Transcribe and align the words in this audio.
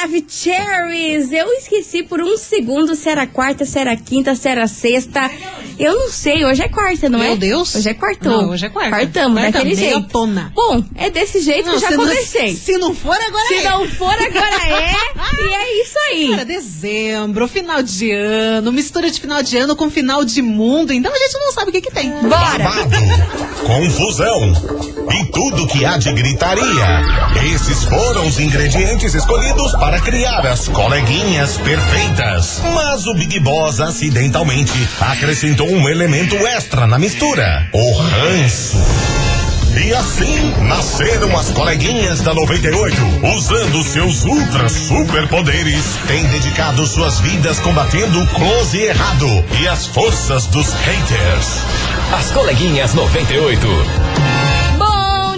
Maravicheries! 0.00 1.30
Eu 1.30 1.52
esqueci 1.52 2.02
por 2.02 2.22
um 2.22 2.34
segundo 2.38 2.96
se 2.96 3.10
era 3.10 3.26
quarta, 3.26 3.66
se 3.66 3.78
era 3.78 3.94
quinta, 3.94 4.34
se 4.34 4.48
era 4.48 4.66
sexta. 4.66 5.30
Eu 5.82 5.94
não 5.98 6.10
sei, 6.10 6.44
hoje 6.44 6.62
é 6.62 6.68
quarta, 6.68 7.08
não 7.08 7.22
é? 7.22 7.28
Meu 7.28 7.36
Deus. 7.36 7.74
Hoje 7.74 7.88
é 7.88 7.94
quartou. 7.94 8.42
Não, 8.42 8.50
hoje 8.50 8.66
é 8.66 8.68
quarta. 8.68 8.90
Quartamos, 8.90 9.40
Quarta, 9.40 9.52
daquele 9.58 9.76
meia 9.76 9.90
jeito. 9.94 10.08
tona. 10.08 10.52
Bom, 10.54 10.84
é 10.94 11.08
desse 11.08 11.40
jeito 11.40 11.70
que 11.70 11.76
eu 11.76 11.80
já 11.80 11.88
se 11.88 11.96
não- 11.96 12.04
comecei. 12.04 12.54
se 12.54 12.76
não 12.78 12.94
for, 12.94 13.16
agora 13.16 13.46
Se 13.48 13.54
é. 13.54 13.70
não 13.70 13.88
for, 13.88 14.12
agora 14.12 14.68
é. 14.68 14.92
e 15.42 15.54
é 15.54 15.82
isso 15.82 15.98
aí. 16.10 16.28
Cara, 16.30 16.44
dezembro, 16.44 17.48
final 17.48 17.82
de 17.82 18.10
ano, 18.12 18.70
mistura 18.72 19.10
de 19.10 19.18
final 19.20 19.42
de 19.42 19.56
ano 19.56 19.74
com 19.74 19.90
final 19.90 20.22
de 20.24 20.42
mundo, 20.42 20.92
então 20.92 21.10
a 21.12 21.18
gente 21.18 21.32
não 21.38 21.52
sabe 21.52 21.70
o 21.70 21.72
que 21.72 21.80
que 21.80 21.90
tem. 21.90 22.10
Bora! 22.10 22.58
Babado, 22.58 23.60
confusão 23.64 24.52
e 25.18 25.24
tudo 25.32 25.66
que 25.66 25.84
há 25.84 25.96
de 25.96 26.12
gritaria. 26.12 27.02
Esses 27.54 27.84
foram 27.84 28.26
os 28.26 28.38
ingredientes 28.38 29.14
escolhidos 29.14 29.72
para 29.72 30.00
criar 30.00 30.46
as 30.46 30.68
coleguinhas 30.68 31.56
perfeitas. 31.58 32.60
Mas 32.74 33.06
o 33.06 33.14
Big 33.14 33.40
Boss 33.40 33.80
acidentalmente 33.80 34.72
acrescentou 35.00 35.69
um 35.70 35.88
elemento 35.88 36.34
extra 36.48 36.86
na 36.86 36.98
mistura: 36.98 37.68
o 37.72 37.92
ranço. 37.98 38.76
E 39.84 39.94
assim 39.94 40.52
nasceram 40.64 41.36
as 41.38 41.50
coleguinhas 41.50 42.20
da 42.22 42.34
98. 42.34 42.96
Usando 43.36 43.84
seus 43.84 44.24
ultra 44.24 44.68
superpoderes, 44.68 45.84
têm 46.08 46.26
dedicado 46.26 46.84
suas 46.86 47.20
vidas 47.20 47.60
combatendo 47.60 48.20
o 48.20 48.26
close 48.26 48.76
e 48.76 48.86
errado 48.86 49.44
e 49.60 49.68
as 49.68 49.86
forças 49.86 50.46
dos 50.46 50.72
haters. 50.72 51.62
As 52.12 52.30
coleguinhas 52.32 52.94
98. 52.94 54.29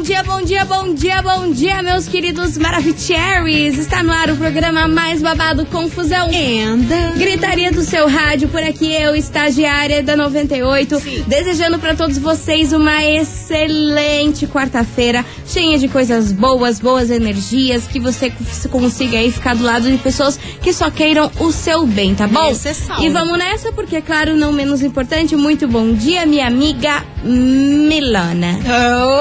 Bom 0.03 0.07
dia, 0.07 0.23
bom 0.25 0.43
dia, 0.43 0.65
bom 0.65 0.95
dia, 0.95 1.23
bom 1.23 1.53
dia, 1.53 1.81
meus 1.81 2.09
queridos 2.09 2.59
Maravicheries! 2.59 3.79
Está 3.79 4.03
no 4.03 4.11
ar 4.11 4.31
o 4.31 4.37
programa 4.37 4.89
mais 4.89 5.23
babado 5.23 5.65
Confusão. 5.67 6.29
Anda. 6.29 7.13
Gritaria 7.17 7.71
do 7.71 7.83
seu 7.83 8.09
rádio, 8.09 8.49
por 8.49 8.61
aqui 8.65 8.93
eu, 8.93 9.15
estagiária 9.15 10.03
da 10.03 10.17
98, 10.17 11.01
desejando 11.29 11.79
para 11.79 11.95
todos 11.95 12.19
vocês 12.19 12.73
uma 12.73 13.05
excelente 13.05 14.45
quarta-feira, 14.49 15.25
cheia 15.47 15.79
de 15.79 15.87
coisas 15.87 16.33
boas, 16.33 16.81
boas 16.81 17.09
energias, 17.09 17.87
que 17.87 18.01
você 18.01 18.29
cons- 18.29 18.67
consiga 18.73 19.19
aí 19.19 19.31
ficar 19.31 19.55
do 19.55 19.63
lado 19.63 19.89
de 19.89 19.99
pessoas 19.99 20.37
que 20.61 20.73
só 20.73 20.91
queiram 20.91 21.31
o 21.39 21.53
seu 21.53 21.87
bem, 21.87 22.13
tá 22.13 22.27
bom? 22.27 22.49
Necessário. 22.49 23.05
E 23.05 23.09
vamos 23.09 23.39
nessa, 23.39 23.71
porque, 23.73 24.01
claro, 24.01 24.35
não 24.35 24.53
menos 24.53 24.83
importante, 24.83 25.37
muito 25.37 25.69
bom 25.69 25.93
dia, 25.93 26.27
minha 26.27 26.49
amiga 26.49 27.05
Milana. 27.25 28.59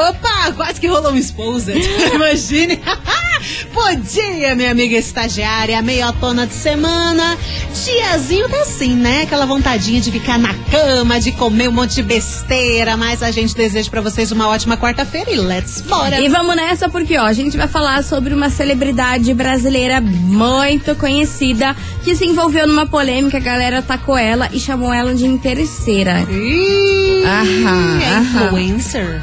Opa, 0.10 0.52
quase 0.56 0.80
que 0.80 0.88
rolou 0.88 1.12
um 1.12 1.18
exposed. 1.18 1.76
Imagine. 2.14 2.80
Bom 3.74 3.96
dia, 3.96 4.56
minha 4.56 4.72
amiga 4.72 4.98
estagiária, 4.98 5.82
meiotona 5.82 6.46
de 6.46 6.54
semana. 6.54 7.38
Diazinho 7.84 8.48
tá 8.50 8.62
assim, 8.62 8.96
né? 8.96 9.24
Aquela 9.24 9.46
vontadinha 9.46 10.00
de 10.00 10.12
ficar 10.12 10.38
na 10.38 10.54
cama, 10.70 11.20
de 11.20 11.32
comer 11.32 11.70
um 11.70 11.72
monte 11.72 11.96
de 11.96 12.04
besteira, 12.04 12.96
mas 12.98 13.24
a 13.24 13.32
gente 13.32 13.56
deseja 13.56 13.90
pra 13.90 14.02
vocês 14.02 14.32
uma 14.32 14.48
ótima 14.48 14.78
quarta-feira 14.78 15.32
e 15.32 15.38
let's 15.38 15.82
bora. 15.82 16.20
E 16.20 16.28
vamos 16.28 16.56
nessa 16.56 16.90
porque, 16.90 17.18
ó, 17.18 17.26
a 17.26 17.34
gente 17.34 17.58
vai 17.58 17.68
falar 17.68 18.04
sobre 18.04 18.34
uma 18.34 18.50
celebridade 18.50 19.34
brasileira 19.34 20.02
muito 20.02 20.96
conhecida 20.96 21.76
que 22.04 22.16
se 22.16 22.26
envolveu 22.26 22.68
numa 22.68 22.86
polêmica, 22.86 23.38
a 23.38 23.42
galera 23.42 23.80
atacou 23.80 24.18
ela 24.18 24.50
e 24.52 24.60
chamou 24.60 24.92
ela 24.94 25.14
de 25.14 25.26
interesseira. 25.26 26.22
Ih, 26.30 27.24
Aham, 27.26 28.00
é 28.02 28.10
aham. 28.16 28.46
influencer. 28.48 29.22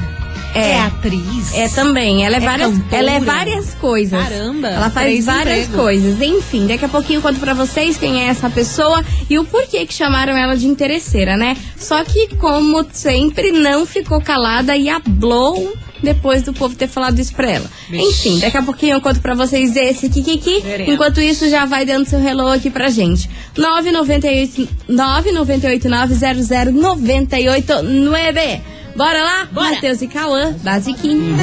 É. 0.55 0.71
É 0.71 0.81
atriz. 0.81 1.55
É 1.55 1.69
também, 1.69 2.25
ela 2.25 2.37
é, 2.37 2.39
É 2.39 2.41
várias, 2.41 2.71
cantora. 2.73 2.97
ela 2.97 3.11
é 3.13 3.21
várias 3.21 3.75
coisas. 3.75 4.23
Caramba, 4.23 4.69
Ela 4.69 4.91
faz 4.91 5.25
várias 5.27 5.69
coisas. 5.69 6.21
Enfim, 6.23 6.67
daqui 6.67 6.85
a 6.87 6.89
pouquinho 6.89 7.19
eu 7.19 7.23
conto 7.23 7.39
pra 7.39 7.53
vocês 7.53 7.99
quem 7.99 8.23
é 8.25 8.29
essa 8.29 8.49
pessoa 8.49 9.05
e 9.29 9.39
o 9.39 9.45
porquê 9.45 9.85
que 9.87 9.93
chamaram 9.93 10.35
ela 10.37 10.57
de 10.57 10.67
interesseira, 10.67 11.37
né? 11.37 11.55
Só 11.77 12.03
que, 12.03 12.35
como 12.37 12.85
sempre, 12.93 13.53
não 13.53 13.85
ficou 13.85 14.21
calada 14.23 14.75
e 14.75 14.89
hablou 14.89 15.75
depois 16.03 16.43
do 16.43 16.53
povo 16.53 16.75
ter 16.75 16.89
falado 16.89 17.19
isso 17.19 17.35
pra 17.35 17.51
ela. 17.51 17.71
Vixe. 17.89 18.29
Enfim, 18.29 18.39
daqui 18.41 18.57
a 18.57 18.63
pouquinho 18.63 18.97
eu 18.97 19.01
conto 19.01 19.21
pra 19.21 19.35
vocês 19.35 19.77
esse 19.77 20.09
Kikiki. 20.09 20.61
Veremos. 20.61 20.95
Enquanto 20.95 21.21
isso, 21.21 21.49
já 21.49 21.65
vai 21.65 21.85
dando 21.85 22.07
seu 22.07 22.21
hello 22.21 22.49
aqui 22.49 22.71
pra 22.71 22.89
gente. 22.89 23.29
998 23.57 24.69
998 24.89 25.89
900 25.89 26.73
989. 26.75 28.61
Bora 28.97 29.23
lá? 29.23 29.49
Bora. 29.53 29.75
Matheus 29.75 30.03
e 30.03 30.09
Cauã, 30.09 30.55
basiquinho. 30.63 31.37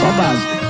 Só 0.00 0.12
básico. 0.12 0.64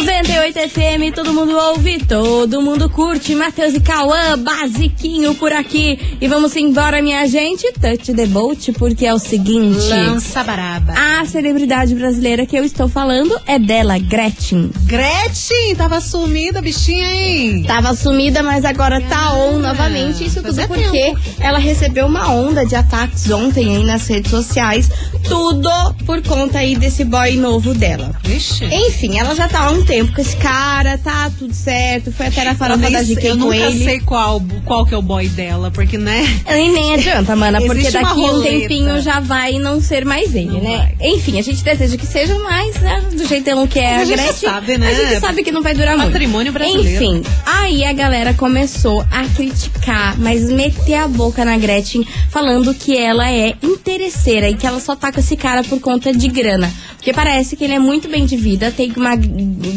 98 0.00 0.58
FM, 0.70 1.14
todo 1.14 1.32
mundo 1.32 1.56
ouve, 1.56 2.04
todo 2.04 2.60
mundo 2.60 2.90
curte. 2.90 3.32
Matheus 3.34 3.74
e 3.74 3.80
Cauã, 3.80 4.36
basiquinho 4.36 5.36
por 5.36 5.52
aqui. 5.52 6.16
E 6.20 6.26
vamos 6.26 6.56
embora, 6.56 7.00
minha 7.00 7.24
gente. 7.28 7.72
Touch 7.74 8.12
the 8.12 8.26
boat, 8.26 8.72
porque 8.72 9.06
é 9.06 9.14
o 9.14 9.20
seguinte. 9.20 9.86
Lança 9.88 10.42
baraba. 10.42 10.94
A 10.94 11.24
celebridade 11.24 11.94
brasileira 11.94 12.44
que 12.44 12.56
eu 12.56 12.64
estou 12.64 12.88
falando 12.88 13.40
é 13.46 13.56
dela, 13.56 13.96
Gretchen. 13.96 14.72
Gretchen, 14.84 15.76
tava 15.76 16.00
sumida, 16.00 16.60
bichinha, 16.60 17.06
hein? 17.14 17.62
Tava 17.62 17.94
sumida, 17.94 18.42
mas 18.42 18.64
agora 18.64 19.00
tá 19.00 19.32
on 19.34 19.60
novamente. 19.60 20.24
Isso 20.24 20.42
tudo 20.42 20.56
fazia 20.56 20.66
porque 20.66 20.90
tempo. 20.90 21.20
ela 21.38 21.58
recebeu 21.58 22.06
uma 22.06 22.32
onda 22.32 22.66
de 22.66 22.74
ataques 22.74 23.30
ontem 23.30 23.76
aí 23.76 23.84
nas 23.84 24.08
redes 24.08 24.30
sociais. 24.30 24.90
Tudo 25.28 25.70
por 26.04 26.20
conta 26.22 26.58
aí 26.58 26.74
desse 26.76 27.04
boy 27.04 27.36
novo 27.36 27.72
dela. 27.72 28.10
Vixe. 28.24 28.64
Enfim, 28.64 29.18
ela 29.18 29.36
já 29.36 29.48
tá 29.48 29.60
há 29.60 29.83
um 29.84 29.86
tempo 29.86 30.12
com 30.14 30.20
esse 30.20 30.36
cara, 30.36 30.96
tá 30.98 31.30
tudo 31.38 31.52
certo. 31.52 32.10
Foi 32.10 32.26
até 32.26 32.42
na 32.44 32.54
farofa 32.54 32.90
da 32.90 33.02
GK 33.02 33.26
eu 33.28 33.32
com 33.36 33.44
nunca 33.44 33.56
ele. 33.56 33.84
sei 33.84 34.00
qual, 34.00 34.42
qual 34.64 34.86
que 34.86 34.94
é 34.94 34.96
o 34.96 35.02
boy 35.02 35.28
dela, 35.28 35.70
porque, 35.70 35.98
né? 35.98 36.24
E 36.48 36.68
nem 36.72 36.94
adianta, 36.94 37.36
mana, 37.36 37.60
porque 37.60 37.90
daqui 37.90 38.20
um 38.20 38.26
roleta. 38.26 38.50
tempinho 38.60 39.00
já 39.02 39.20
vai 39.20 39.58
não 39.58 39.80
ser 39.80 40.04
mais 40.04 40.34
ele, 40.34 40.46
Não 40.46 40.60
né? 40.60 40.92
Enfim, 41.00 41.38
a 41.38 41.42
gente 41.42 41.62
deseja 41.62 41.96
que 41.96 42.06
seja 42.06 42.38
mais, 42.38 42.76
né, 42.80 43.02
do 43.12 43.26
jeitão 43.26 43.66
que 43.66 43.78
é 43.78 43.98
Mas 43.98 44.10
a, 44.10 44.14
a 44.14 44.16
gente 44.16 44.16
Gretchen. 44.26 44.48
sabe, 44.48 44.78
né? 44.78 44.88
A 44.88 44.94
gente 44.94 45.20
sabe 45.20 45.42
que 45.42 45.52
não 45.52 45.62
vai 45.62 45.74
durar 45.74 45.96
muito. 45.96 46.12
Patrimônio 46.12 46.52
brasileiro. 46.52 47.04
Enfim, 47.04 47.22
aí 47.44 47.84
a 47.84 47.92
galera 47.92 48.32
começou 48.32 49.04
a 49.10 49.24
criticar, 49.36 50.18
mas 50.18 50.48
meter 50.48 50.94
a 50.94 51.08
boca 51.08 51.44
na 51.44 51.58
Gretchen, 51.58 52.06
falando 52.30 52.72
que 52.74 52.96
ela 52.96 53.30
é 53.30 53.54
interesseira 53.62 54.48
e 54.48 54.54
que 54.54 54.66
ela 54.66 54.80
só 54.80 54.96
tá 54.96 55.12
com 55.12 55.20
esse 55.20 55.36
cara 55.36 55.62
por 55.62 55.78
conta 55.80 56.12
de 56.12 56.28
grana. 56.28 56.72
Porque 57.04 57.12
parece 57.12 57.54
que 57.54 57.62
ele 57.62 57.74
é 57.74 57.78
muito 57.78 58.08
bem 58.08 58.24
de 58.24 58.34
vida, 58.34 58.70
tem 58.70 58.90
uma, 58.96 59.10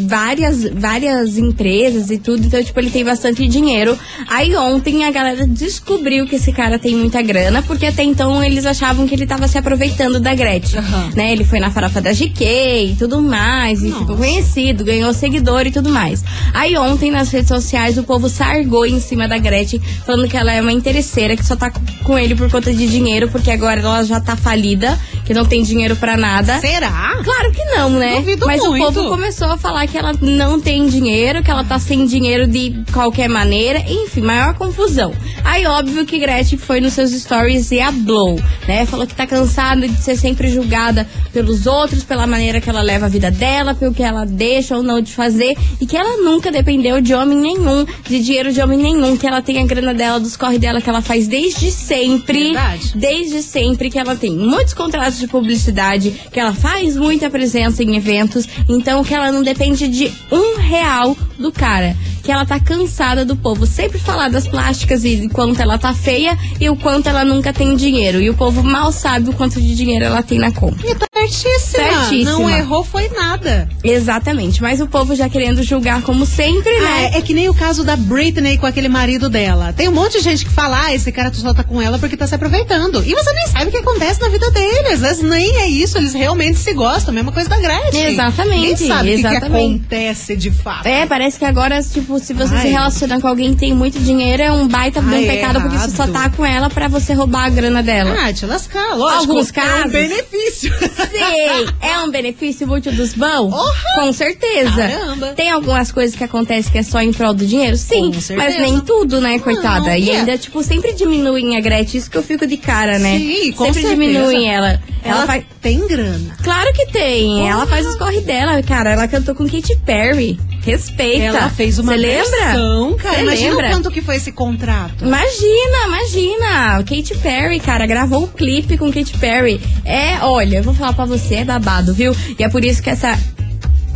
várias, 0.06 0.64
várias 0.64 1.36
empresas 1.36 2.08
e 2.08 2.16
tudo, 2.16 2.46
então, 2.46 2.64
tipo, 2.64 2.80
ele 2.80 2.88
tem 2.88 3.04
bastante 3.04 3.46
dinheiro. 3.46 3.98
Aí 4.26 4.56
ontem 4.56 5.04
a 5.04 5.10
galera 5.10 5.46
descobriu 5.46 6.26
que 6.26 6.36
esse 6.36 6.50
cara 6.52 6.78
tem 6.78 6.96
muita 6.96 7.20
grana, 7.20 7.62
porque 7.62 7.84
até 7.84 8.02
então 8.02 8.42
eles 8.42 8.64
achavam 8.64 9.06
que 9.06 9.14
ele 9.14 9.26
tava 9.26 9.46
se 9.46 9.58
aproveitando 9.58 10.18
da 10.18 10.34
Gretchen. 10.34 10.78
Aham. 10.78 11.10
Né? 11.14 11.32
Ele 11.32 11.44
foi 11.44 11.60
na 11.60 11.70
farofa 11.70 12.00
da 12.00 12.14
GK 12.14 12.92
e 12.92 12.96
tudo 12.98 13.20
mais, 13.20 13.82
e 13.82 13.88
Nossa. 13.88 14.00
ficou 14.00 14.16
conhecido, 14.16 14.82
ganhou 14.82 15.12
seguidor 15.12 15.66
e 15.66 15.70
tudo 15.70 15.90
mais. 15.90 16.24
Aí 16.54 16.78
ontem 16.78 17.10
nas 17.10 17.30
redes 17.30 17.48
sociais 17.48 17.98
o 17.98 18.04
povo 18.04 18.30
sargou 18.30 18.86
em 18.86 19.00
cima 19.00 19.28
da 19.28 19.36
Gretchen, 19.36 19.82
falando 20.06 20.26
que 20.30 20.36
ela 20.38 20.50
é 20.50 20.62
uma 20.62 20.72
interesseira, 20.72 21.36
que 21.36 21.44
só 21.44 21.54
tá 21.54 21.70
com 22.02 22.18
ele 22.18 22.34
por 22.34 22.50
conta 22.50 22.72
de 22.72 22.86
dinheiro, 22.86 23.28
porque 23.28 23.50
agora 23.50 23.80
ela 23.80 24.02
já 24.02 24.18
tá 24.18 24.34
falida, 24.34 24.98
que 25.26 25.34
não 25.34 25.44
tem 25.44 25.62
dinheiro 25.62 25.94
pra 25.94 26.16
nada. 26.16 26.58
Será? 26.58 27.17
Claro 27.22 27.52
que 27.52 27.64
não, 27.64 27.90
né? 27.90 28.16
Duvido 28.16 28.46
Mas 28.46 28.62
muito. 28.62 28.90
o 28.90 28.94
povo 28.94 29.08
começou 29.10 29.48
a 29.48 29.56
falar 29.56 29.86
que 29.86 29.96
ela 29.96 30.12
não 30.20 30.60
tem 30.60 30.86
dinheiro, 30.86 31.42
que 31.42 31.50
ela 31.50 31.64
tá 31.64 31.78
sem 31.78 32.06
dinheiro 32.06 32.46
de 32.46 32.82
qualquer 32.92 33.28
maneira, 33.28 33.80
enfim, 33.88 34.22
maior 34.22 34.54
confusão. 34.54 35.12
Aí, 35.44 35.66
óbvio 35.66 36.04
que 36.04 36.18
Gretchen 36.18 36.58
foi 36.58 36.80
nos 36.80 36.92
seus 36.92 37.10
stories 37.10 37.70
e 37.70 37.80
hablou, 37.80 38.40
né? 38.66 38.86
Falou 38.86 39.06
que 39.06 39.14
tá 39.14 39.26
cansada 39.26 39.88
de 39.88 40.02
ser 40.02 40.16
sempre 40.16 40.48
julgada 40.48 41.08
pelos 41.32 41.66
outros, 41.66 42.04
pela 42.04 42.26
maneira 42.26 42.60
que 42.60 42.68
ela 42.68 42.82
leva 42.82 43.06
a 43.06 43.08
vida 43.08 43.30
dela, 43.30 43.74
pelo 43.74 43.94
que 43.94 44.02
ela 44.02 44.24
deixa 44.24 44.76
ou 44.76 44.82
não 44.82 45.00
de 45.00 45.12
fazer, 45.12 45.56
e 45.80 45.86
que 45.86 45.96
ela 45.96 46.16
nunca 46.18 46.50
dependeu 46.50 47.00
de 47.00 47.14
homem 47.14 47.38
nenhum, 47.38 47.86
de 48.06 48.20
dinheiro 48.20 48.52
de 48.52 48.60
homem 48.60 48.78
nenhum, 48.78 49.16
que 49.16 49.26
ela 49.26 49.42
tem 49.42 49.58
a 49.62 49.66
grana 49.66 49.94
dela, 49.94 50.20
dos 50.20 50.36
corre 50.36 50.58
dela, 50.58 50.80
que 50.80 50.88
ela 50.88 51.00
faz 51.00 51.28
desde 51.28 51.70
sempre. 51.70 52.44
Verdade. 52.44 52.92
Desde 52.94 53.42
sempre 53.42 53.90
que 53.90 53.98
ela 53.98 54.16
tem 54.16 54.30
muitos 54.30 54.74
contratos 54.74 55.18
de 55.18 55.26
publicidade, 55.26 56.10
que 56.32 56.38
ela 56.38 56.52
faz 56.52 56.96
muita 57.08 57.30
presença 57.30 57.82
em 57.82 57.96
eventos, 57.96 58.46
então 58.68 59.02
que 59.02 59.14
ela 59.14 59.32
não 59.32 59.42
depende 59.42 59.88
de 59.88 60.12
um 60.30 60.58
real 60.58 61.16
do 61.38 61.50
cara. 61.50 61.96
Que 62.22 62.30
ela 62.30 62.44
tá 62.44 62.60
cansada 62.60 63.24
do 63.24 63.34
povo 63.34 63.64
sempre 63.64 63.98
falar 63.98 64.28
das 64.28 64.46
plásticas 64.46 65.04
e 65.04 65.26
quanto 65.30 65.62
ela 65.62 65.78
tá 65.78 65.94
feia 65.94 66.36
e 66.60 66.68
o 66.68 66.76
quanto 66.76 67.08
ela 67.08 67.24
nunca 67.24 67.50
tem 67.50 67.74
dinheiro. 67.74 68.20
E 68.20 68.28
o 68.28 68.34
povo 68.34 68.62
mal 68.62 68.92
sabe 68.92 69.30
o 69.30 69.32
quanto 69.32 69.58
de 69.58 69.74
dinheiro 69.74 70.04
ela 70.04 70.22
tem 70.22 70.38
na 70.38 70.52
conta. 70.52 71.07
Certíssima. 71.26 71.84
Certíssima. 71.84 72.30
Não 72.32 72.50
errou, 72.50 72.84
foi 72.84 73.08
nada. 73.08 73.68
Exatamente. 73.82 74.62
Mas 74.62 74.80
o 74.80 74.86
povo 74.86 75.14
já 75.14 75.28
querendo 75.28 75.62
julgar 75.62 76.02
como 76.02 76.24
sempre, 76.24 76.70
Ah, 76.76 76.80
né? 76.82 77.10
é, 77.14 77.18
é 77.18 77.22
que 77.22 77.34
nem 77.34 77.48
o 77.48 77.54
caso 77.54 77.82
da 77.84 77.96
Britney 77.96 78.56
com 78.58 78.66
aquele 78.66 78.88
marido 78.88 79.28
dela. 79.28 79.72
Tem 79.72 79.88
um 79.88 79.92
monte 79.92 80.18
de 80.18 80.24
gente 80.24 80.44
que 80.44 80.50
fala, 80.50 80.86
ah, 80.86 80.94
esse 80.94 81.10
cara 81.12 81.32
só 81.32 81.52
tá 81.52 81.64
com 81.64 81.80
ela 81.80 81.98
porque 81.98 82.16
tá 82.16 82.26
se 82.26 82.34
aproveitando. 82.34 83.02
E 83.04 83.14
você 83.14 83.32
nem 83.32 83.46
sabe 83.48 83.66
o 83.66 83.70
que 83.70 83.78
acontece 83.78 84.20
na 84.20 84.28
vida 84.28 84.50
dele. 84.50 84.88
Às 84.88 85.00
vezes 85.00 85.22
nem 85.22 85.56
é 85.58 85.68
isso, 85.68 85.98
eles 85.98 86.12
realmente 86.14 86.58
se 86.58 86.72
gostam. 86.72 87.12
Mesma 87.14 87.32
coisa 87.32 87.48
da 87.48 87.58
Gretchen. 87.58 88.12
Exatamente, 88.12 88.80
Nem 88.84 88.88
sabe 88.88 89.10
o 89.10 89.16
que 89.16 89.20
que, 89.22 89.26
acontece 89.36 90.36
de 90.36 90.50
fato. 90.50 90.86
É, 90.86 91.06
parece 91.06 91.38
que 91.38 91.44
agora, 91.44 91.82
tipo, 91.82 92.18
se 92.18 92.32
você 92.32 92.54
Ai. 92.54 92.62
se 92.62 92.68
relacionar 92.68 93.20
com 93.20 93.28
alguém 93.28 93.50
que 93.54 93.60
tem 93.60 93.74
muito 93.74 93.98
dinheiro, 93.98 94.42
é 94.42 94.52
um 94.52 94.66
baita 94.68 95.00
de 95.00 95.06
um 95.06 95.10
Ai, 95.10 95.24
é 95.24 95.32
pecado, 95.36 95.60
porque 95.60 95.78
você 95.78 95.96
só 95.96 96.06
tá 96.06 96.28
com 96.30 96.44
ela 96.44 96.68
pra 96.70 96.88
você 96.88 97.12
roubar 97.14 97.44
a 97.46 97.50
grana 97.50 97.82
dela. 97.82 98.16
Ah, 98.20 98.32
te 98.32 98.46
lascar, 98.46 98.94
lógico. 98.96 99.32
Alguns 99.32 99.48
É 99.50 99.52
casos. 99.52 99.86
um 99.86 99.88
benefício. 99.90 100.72
Sim, 101.10 101.66
é 101.80 101.98
um 102.00 102.10
benefício 102.10 102.66
mútuo 102.66 102.92
dos 102.92 103.14
bons? 103.14 103.54
Com 103.94 104.12
certeza. 104.12 104.70
Caramba. 104.88 105.26
Tem 105.28 105.50
algumas 105.50 105.90
coisas 105.92 106.14
que 106.16 106.24
acontecem 106.24 106.70
que 106.70 106.78
é 106.78 106.82
só 106.82 107.00
em 107.00 107.12
prol 107.12 107.34
do 107.34 107.46
dinheiro? 107.46 107.76
Sim, 107.76 108.12
Com 108.12 108.20
certeza. 108.20 108.58
mas 108.58 108.60
nem 108.70 108.80
tudo, 108.80 109.20
né, 109.20 109.38
coitada? 109.38 109.96
e 109.96 110.10
é. 110.10 110.16
ainda, 110.18 110.36
tipo, 110.38 110.62
sempre 110.62 110.92
diminuem 110.92 111.56
a 111.56 111.60
Gretchen, 111.60 111.98
isso 112.00 112.10
que 112.10 112.16
eu 112.18 112.22
fico 112.22 112.46
de 112.46 112.56
cara, 112.56 112.98
né? 112.98 113.18
Sim, 113.18 113.52
com 113.52 113.64
sempre 113.66 113.82
certeza. 113.82 113.94
diminuem 114.02 114.48
ela. 114.52 114.80
Ela, 115.04 115.18
Ela 115.18 115.26
faz. 115.26 115.44
tem 115.62 115.86
grana. 115.86 116.36
Claro 116.42 116.72
que 116.72 116.86
tem. 116.86 117.48
Ela 117.48 117.66
faz 117.66 117.86
os 117.86 117.96
corre 117.96 118.20
dela, 118.20 118.62
cara. 118.62 118.92
Ela 118.92 119.06
cantou 119.08 119.34
com 119.34 119.48
Katy 119.48 119.76
Perry. 119.84 120.38
Respeita. 120.60 121.24
Ela 121.24 121.48
fez 121.50 121.78
uma 121.78 121.92
Cê 121.92 121.98
lembra? 121.98 122.30
versão, 122.30 122.96
cara. 122.96 123.14
Cê 123.16 123.22
Imagina 123.22 123.50
lembra? 123.50 123.66
o 123.66 123.70
quanto 123.70 123.90
que 123.90 124.02
foi 124.02 124.16
esse 124.16 124.32
contrato. 124.32 125.04
Imagina, 125.04 125.86
imagina. 125.86 126.84
Katy 126.84 127.16
Perry, 127.22 127.60
cara, 127.60 127.86
gravou 127.86 128.24
o 128.24 128.28
clipe 128.28 128.76
com 128.76 128.92
Katy 128.92 129.16
Perry. 129.18 129.60
É, 129.84 130.18
olha, 130.22 130.58
eu 130.58 130.62
vou 130.62 130.74
falar 130.74 130.92
pra 130.92 131.04
você, 131.04 131.36
é 131.36 131.44
babado, 131.44 131.94
viu? 131.94 132.14
E 132.38 132.42
é 132.44 132.48
por 132.48 132.64
isso 132.64 132.82
que 132.82 132.90
essa. 132.90 133.18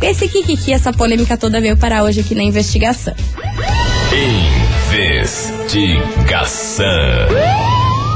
Esse 0.01 0.27
kikiki, 0.27 0.73
essa 0.73 0.91
polêmica 0.91 1.37
toda 1.37 1.61
veio 1.61 1.77
para 1.77 2.03
hoje 2.03 2.19
aqui 2.21 2.35
na 2.35 2.43
investigação. 2.43 3.13
Investigação. 5.73 6.85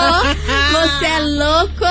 você 0.72 1.06
é 1.06 1.20
louco 1.20 1.86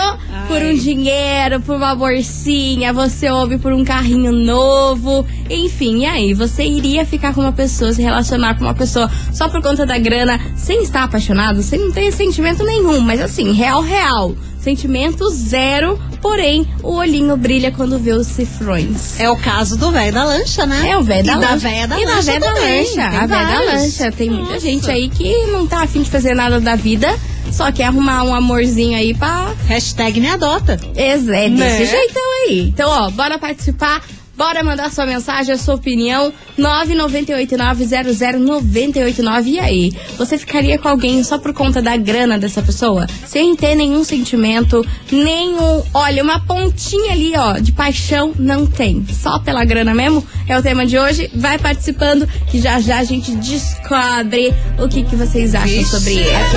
por 0.48 0.60
um 0.62 0.74
dinheiro, 0.74 1.60
por 1.60 1.76
uma 1.76 1.94
bolsinha, 1.94 2.92
você 2.92 3.30
ouve 3.30 3.58
por 3.58 3.72
um 3.72 3.84
carrinho 3.84 4.32
novo, 4.32 5.24
enfim, 5.50 6.02
e 6.02 6.06
aí? 6.06 6.34
Você 6.34 6.64
iria 6.64 7.04
ficar 7.04 7.32
com 7.34 7.40
uma 7.40 7.52
pessoa, 7.52 7.92
se 7.92 8.02
relacionar 8.02 8.56
com 8.56 8.64
uma 8.64 8.74
pessoa 8.74 9.08
só 9.32 9.48
por 9.48 9.62
conta 9.62 9.86
da 9.86 9.98
grana, 9.98 10.40
sem 10.56 10.82
estar 10.82 11.04
apaixonado, 11.04 11.62
sem 11.62 11.78
não 11.78 11.92
ter 11.92 12.10
sentimento 12.12 12.64
nenhum, 12.64 13.00
mas 13.00 13.20
assim, 13.20 13.52
real, 13.52 13.80
real. 13.80 14.34
Sentimento 14.60 15.30
zero, 15.30 15.96
porém 16.20 16.66
o 16.82 16.94
olhinho 16.94 17.36
brilha 17.36 17.70
quando 17.72 17.98
vê 17.98 18.12
os 18.12 18.26
cifrões. 18.26 19.18
É 19.20 19.28
o 19.30 19.36
caso 19.36 19.76
do 19.76 19.90
velho 19.90 20.12
da 20.12 20.24
lancha, 20.24 20.66
né? 20.66 20.90
É 20.90 20.98
o 20.98 21.02
velho 21.02 21.26
da 21.26 21.32
e 21.32 21.36
lancha. 21.36 21.48
da 21.48 21.56
véia 21.56 21.86
da 21.88 22.00
e 22.00 22.04
lancha. 22.04 22.16
da 22.16 22.22
véia 22.22 22.40
da 22.40 22.46
lancha. 22.52 23.02
A 23.22 23.26
véia 23.26 23.46
da 23.46 23.60
lancha. 23.72 24.12
Tem 24.12 24.30
muita 24.30 24.44
Nossa. 24.54 24.60
gente 24.60 24.90
aí 24.90 25.08
que 25.08 25.46
não 25.46 25.66
tá 25.66 25.82
afim 25.82 26.02
de 26.02 26.10
fazer 26.10 26.34
nada 26.34 26.60
da 26.60 26.76
vida, 26.76 27.14
só 27.52 27.70
quer 27.72 27.84
arrumar 27.84 28.22
um 28.24 28.34
amorzinho 28.34 28.96
aí 28.96 29.14
pra 29.14 29.54
Hashtag 29.68 30.20
me 30.20 30.28
adota. 30.28 30.78
Ex- 30.94 31.28
É 31.28 31.48
desse 31.48 31.50
Né? 31.50 31.84
jeitão 31.86 32.22
aí. 32.46 32.68
Então, 32.68 32.88
ó, 32.90 33.10
bora 33.10 33.38
participar. 33.38 34.02
Bora 34.36 34.62
mandar 34.62 34.92
sua 34.92 35.06
mensagem, 35.06 35.54
a 35.54 35.58
sua 35.58 35.76
opinião. 35.76 36.30
998900989. 36.58 39.46
E 39.46 39.58
aí? 39.58 39.90
Você 40.18 40.36
ficaria 40.36 40.78
com 40.78 40.88
alguém 40.88 41.24
só 41.24 41.38
por 41.38 41.54
conta 41.54 41.80
da 41.80 41.96
grana 41.96 42.38
dessa 42.38 42.60
pessoa? 42.62 43.06
Sem 43.26 43.56
ter 43.56 43.74
nenhum 43.74 44.04
sentimento, 44.04 44.86
nenhum. 45.10 45.82
Olha, 45.94 46.22
uma 46.22 46.38
pontinha 46.40 47.12
ali, 47.12 47.32
ó, 47.36 47.54
de 47.54 47.72
paixão 47.72 48.34
não 48.38 48.66
tem. 48.66 49.02
Só 49.10 49.38
pela 49.38 49.64
grana 49.64 49.94
mesmo? 49.94 50.22
É 50.46 50.58
o 50.58 50.62
tema 50.62 50.84
de 50.84 50.98
hoje. 50.98 51.30
Vai 51.34 51.58
participando 51.58 52.28
que 52.50 52.60
já 52.60 52.78
já 52.80 52.98
a 52.98 53.04
gente 53.04 53.34
descobre 53.36 54.52
o 54.78 54.86
que, 54.88 55.02
que 55.02 55.16
vocês 55.16 55.54
acham 55.54 55.82
sobre 55.84 56.12
ele. 56.12 56.34
Aqui 56.34 56.56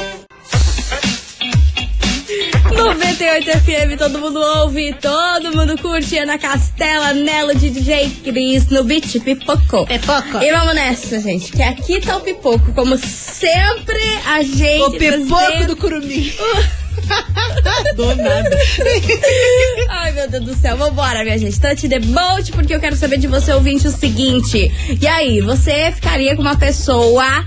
é. 0.00 0.03
98 2.76 3.50
FM, 3.50 3.96
todo 3.98 4.18
mundo 4.18 4.40
ouve, 4.40 4.92
todo 4.94 5.54
mundo 5.54 5.78
curte. 5.80 6.18
Ana 6.18 6.38
Castela, 6.38 7.12
Nelo 7.12 7.54
de 7.54 7.70
DJ 7.70 8.10
Cris 8.24 8.68
no 8.68 8.84
Beat 8.84 9.20
Pipoco. 9.20 9.86
Pipoco. 9.86 10.42
E 10.42 10.50
vamos 10.50 10.74
nessa, 10.74 11.20
gente, 11.20 11.52
que 11.52 11.62
aqui 11.62 12.00
tá 12.00 12.16
o 12.16 12.20
Pipoco. 12.20 12.72
Como 12.72 12.98
sempre, 12.98 13.98
a 14.26 14.42
gente. 14.42 14.82
O 14.82 14.90
pipoco 14.92 15.66
do 15.66 15.76
curumim. 15.76 16.32
do 17.96 18.14
nada. 18.16 18.58
Ai, 19.90 20.12
meu 20.12 20.28
Deus 20.28 20.44
do 20.44 20.54
céu. 20.54 20.76
Vambora, 20.76 21.22
minha 21.22 21.38
gente. 21.38 21.60
Touch 21.60 21.88
the 21.88 22.00
boat, 22.00 22.52
porque 22.52 22.74
eu 22.74 22.80
quero 22.80 22.96
saber 22.96 23.18
de 23.18 23.26
você, 23.26 23.52
ouvinte, 23.52 23.86
o 23.86 23.90
seguinte. 23.90 24.70
E 25.00 25.06
aí, 25.06 25.40
você 25.40 25.92
ficaria 25.92 26.34
com 26.34 26.42
uma 26.42 26.56
pessoa 26.56 27.44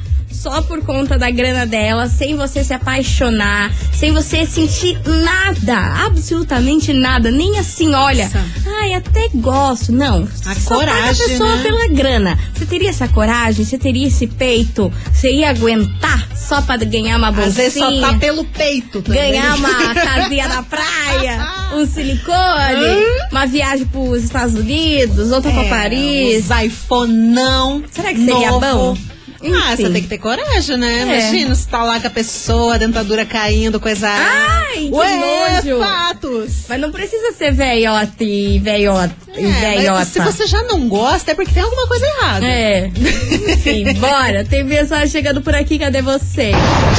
só 0.47 0.61
por 0.61 0.81
conta 0.81 1.17
da 1.17 1.29
grana 1.29 1.65
dela, 1.65 2.07
sem 2.07 2.37
você 2.37 2.63
se 2.63 2.73
apaixonar, 2.73 3.69
sem 3.93 4.13
você 4.13 4.45
sentir 4.45 4.97
nada, 5.05 6.05
absolutamente 6.05 6.93
nada, 6.93 7.29
nem 7.29 7.59
assim, 7.59 7.93
olha, 7.93 8.23
Nossa. 8.23 8.45
ai, 8.81 8.93
até 8.93 9.27
gosto, 9.35 9.91
não. 9.91 10.25
A 10.45 10.55
só 10.55 10.75
coragem, 10.75 11.25
a 11.25 11.29
pessoa 11.29 11.55
né? 11.57 11.63
pela 11.63 11.87
grana. 11.89 12.39
Você 12.55 12.65
teria 12.65 12.89
essa 12.89 13.09
coragem? 13.09 13.65
Você 13.65 13.77
teria 13.77 14.07
esse 14.07 14.25
peito? 14.25 14.91
Você 15.13 15.33
ia 15.33 15.49
aguentar 15.49 16.29
só 16.33 16.61
pra 16.61 16.77
ganhar 16.77 17.17
uma 17.17 17.29
bolsinha? 17.29 17.49
Às 17.49 17.55
vezes 17.55 17.79
só 17.79 17.99
tá 17.99 18.13
pelo 18.17 18.45
peito 18.45 19.01
também. 19.01 19.31
ganhar 19.33 19.53
uma 19.57 19.69
casinha 19.93 20.47
na 20.47 20.63
praia, 20.63 21.45
um 21.75 21.85
silicone, 21.85 23.03
uma 23.33 23.45
viagem 23.45 23.85
pros 23.87 24.23
Estados 24.23 24.55
Unidos, 24.55 25.29
outra 25.33 25.51
pra 25.51 25.65
Paris. 25.65 26.45
Os 26.49 26.63
iPhoneão. 26.63 27.83
Será 27.91 28.13
que 28.13 28.19
seria 28.19 28.51
novo. 28.51 28.95
bom? 28.95 29.16
Ah, 29.41 29.73
Enfim. 29.73 29.83
você 29.83 29.89
tem 29.91 30.01
que 30.01 30.07
ter 30.07 30.17
coragem, 30.17 30.77
né? 30.77 30.99
É. 30.99 31.01
Imagina, 31.03 31.55
você 31.55 31.67
tá 31.69 31.83
lá 31.83 31.99
com 31.99 32.07
a 32.07 32.09
pessoa, 32.09 32.75
a 32.75 32.77
dentadura 32.77 33.25
caindo, 33.25 33.79
coisa. 33.79 34.07
Ai, 34.09 34.87
que 34.89 34.91
Ué, 34.93 35.15
nojo. 35.61 35.79
fatos. 35.79 36.51
Mas 36.67 36.79
não 36.81 36.91
precisa 36.91 37.31
ser 37.33 37.51
velhota 37.53 38.23
e 38.23 38.59
velhota 38.59 39.15
e 39.37 39.45
É, 39.45 39.77
velhota. 39.77 40.05
se 40.05 40.19
você 40.19 40.47
já 40.47 40.61
não 40.63 40.87
gosta, 40.89 41.31
é 41.31 41.35
porque 41.35 41.51
tem 41.53 41.63
alguma 41.63 41.87
coisa 41.87 42.05
errada. 42.05 42.45
É. 42.45 42.87
Enfim, 42.87 43.93
bora. 43.99 44.43
Tem 44.43 44.63
mensagem 44.63 45.07
chegando 45.07 45.41
por 45.41 45.53
aqui, 45.55 45.77
cadê 45.79 46.01
você? 46.01 46.51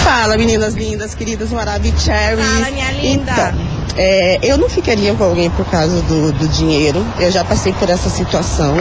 Fala, 0.04 0.36
meninas 0.36 0.74
lindas, 0.74 1.14
queridas 1.14 1.50
Maravicherry. 1.50 2.42
Fala, 2.42 2.70
minha 2.70 2.90
linda. 2.92 3.32
Então, 3.32 3.87
é, 3.98 4.38
eu 4.44 4.56
não 4.56 4.68
ficaria 4.68 5.12
com 5.12 5.24
alguém 5.24 5.50
por 5.50 5.66
causa 5.66 6.00
do, 6.02 6.32
do 6.32 6.48
dinheiro. 6.48 7.04
Eu 7.18 7.32
já 7.32 7.44
passei 7.44 7.72
por 7.72 7.90
essa 7.90 8.08
situação. 8.08 8.76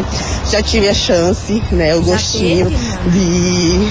Já 0.52 0.62
tive 0.62 0.88
a 0.88 0.94
chance, 0.94 1.62
né, 1.72 1.96
o 1.96 2.04
gostinho 2.04 2.70
de 2.70 3.88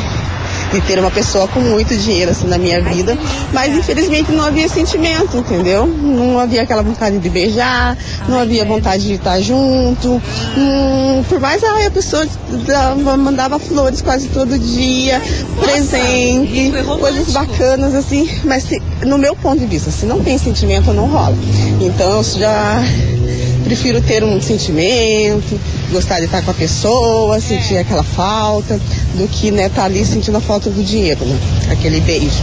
de 0.80 0.86
ter 0.86 0.98
uma 0.98 1.10
pessoa 1.10 1.48
com 1.48 1.60
muito 1.60 1.96
dinheiro 1.96 2.30
assim 2.30 2.46
na 2.46 2.58
minha 2.58 2.80
vida, 2.82 3.16
mas 3.52 3.74
infelizmente 3.74 4.30
não 4.32 4.44
havia 4.44 4.68
sentimento, 4.68 5.36
entendeu? 5.38 5.86
Não 5.86 6.38
havia 6.38 6.62
aquela 6.62 6.82
vontade 6.82 7.18
de 7.18 7.28
beijar, 7.30 7.96
não 8.28 8.38
havia 8.38 8.64
vontade 8.64 9.04
de 9.04 9.14
estar 9.14 9.40
junto. 9.40 10.20
Hum, 10.56 11.22
por 11.28 11.40
mais 11.40 11.62
ai, 11.64 11.86
a 11.86 11.90
pessoa 11.90 12.26
dava- 12.66 13.16
mandava 13.16 13.58
flores 13.58 14.02
quase 14.02 14.28
todo 14.28 14.58
dia, 14.58 15.20
presente, 15.60 16.52
rico 16.52 16.76
e 16.76 16.80
romântico. 16.82 16.98
coisas 16.98 17.32
bacanas 17.32 17.94
assim, 17.94 18.28
mas 18.44 18.64
se- 18.64 18.82
no 19.04 19.16
meu 19.18 19.34
ponto 19.36 19.58
de 19.60 19.66
vista, 19.66 19.90
se 19.90 20.04
não 20.06 20.22
tem 20.22 20.36
sentimento, 20.38 20.92
não 20.92 21.06
rola. 21.06 21.36
Então 21.80 22.18
eu 22.18 22.22
já 22.24 22.82
prefiro 23.64 24.00
ter 24.00 24.22
um 24.22 24.40
sentimento, 24.40 25.58
gostar 25.90 26.18
de 26.18 26.26
estar 26.26 26.42
com 26.42 26.50
a 26.50 26.54
pessoa, 26.54 27.40
sentir 27.40 27.78
aquela 27.78 28.02
falta, 28.02 28.78
do 29.14 29.28
que 29.28 29.50
né, 29.50 29.66
estar 29.66 29.84
ali 29.84 30.04
sentindo 30.04 30.36
a 30.36 30.40
falta 30.40 30.68
do 30.70 30.82
dinheiro, 30.82 31.24
né? 31.24 31.38
Aquele 31.70 32.00
beijo. 32.00 32.42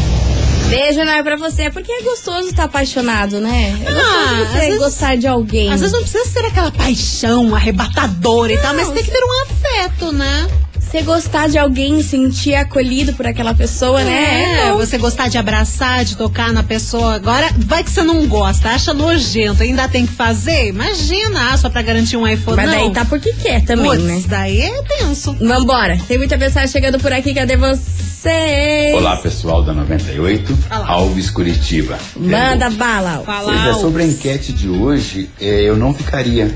Beijo, 0.69 1.00
não 1.03 1.12
é 1.13 1.21
pra 1.21 1.35
você, 1.35 1.69
porque 1.69 1.91
é 1.91 2.01
gostoso 2.01 2.47
estar 2.47 2.63
apaixonado, 2.63 3.39
né? 3.39 3.77
É 3.85 3.91
gostoso 3.91 4.07
Ah, 4.15 4.47
você 4.51 4.59
vezes- 4.59 4.77
gostar 4.79 5.17
de 5.17 5.27
alguém. 5.27 5.71
Às 5.71 5.81
vezes 5.81 5.93
não 5.93 6.01
precisa 6.01 6.25
ser 6.25 6.45
aquela 6.45 6.71
paixão 6.71 7.53
arrebatadora 7.53 8.53
e 8.53 8.57
tal, 8.57 8.73
mas 8.73 8.88
Não, 8.88 8.93
tem 8.93 9.03
que 9.03 9.12
ter 9.12 9.19
um 9.23 9.43
afeto, 9.51 10.12
né? 10.13 10.47
Você 10.93 11.01
gostar 11.01 11.50
de 11.50 11.57
alguém, 11.57 12.03
sentir 12.03 12.53
acolhido 12.53 13.13
por 13.13 13.25
aquela 13.25 13.55
pessoa, 13.55 14.03
né? 14.03 14.67
É, 14.67 14.71
bom. 14.71 14.77
você 14.77 15.00
gostar 15.00 15.27
de 15.27 15.39
abraçar, 15.39 16.05
de 16.05 16.15
tocar 16.15 16.53
na 16.53 16.62
pessoa. 16.62 17.15
Agora, 17.15 17.50
vai 17.65 17.83
que 17.83 17.89
você 17.89 18.03
não 18.03 18.27
gosta, 18.27 18.69
acha 18.69 18.93
nojento, 18.93 19.63
ainda 19.63 19.88
tem 19.88 20.05
que 20.05 20.13
fazer? 20.13 20.67
Imagina, 20.67 21.51
ah, 21.51 21.57
só 21.57 21.67
pra 21.67 21.81
garantir 21.81 22.15
um 22.15 22.27
iPhone. 22.27 22.57
Mas 22.57 22.67
não. 22.67 22.75
daí 22.75 22.91
tá 22.91 23.05
porque 23.05 23.33
quer 23.33 23.65
também, 23.65 23.89
Putz, 23.89 24.03
né? 24.03 24.23
daí 24.27 24.62
é 24.62 24.83
tenso. 24.83 25.33
Vambora. 25.33 25.97
Tem 26.07 26.19
muita 26.19 26.38
mensagem 26.38 26.69
chegando 26.69 27.00
por 27.00 27.12
aqui. 27.12 27.33
Cadê 27.33 27.57
você? 27.57 28.93
Olá 28.95 29.17
pessoal 29.17 29.63
da 29.63 29.73
98, 29.73 30.57
Olá. 30.69 30.88
Alves 30.88 31.31
Curitiba. 31.31 31.97
Manda 32.15 32.69
bala. 32.69 33.23
Fala. 33.25 33.45
Pois 33.45 33.57
é, 33.57 33.69
Alves. 33.69 33.81
sobre 33.81 34.03
a 34.03 34.05
enquete 34.05 34.53
de 34.53 34.69
hoje, 34.69 35.27
é, 35.41 35.67
eu 35.67 35.75
não 35.75 35.91
ficaria 35.91 36.55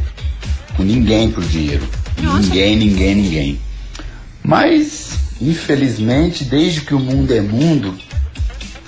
com 0.75 0.84
ninguém 0.84 1.32
por 1.32 1.44
dinheiro. 1.44 1.89
Ninguém, 2.22 2.75
ninguém, 2.75 3.15
ninguém. 3.15 3.67
Mas, 4.48 5.10
infelizmente, 5.42 6.46
desde 6.46 6.80
que 6.80 6.96
o 6.96 7.00
mundo 7.00 7.34
é 7.34 7.42
mundo, 7.42 7.94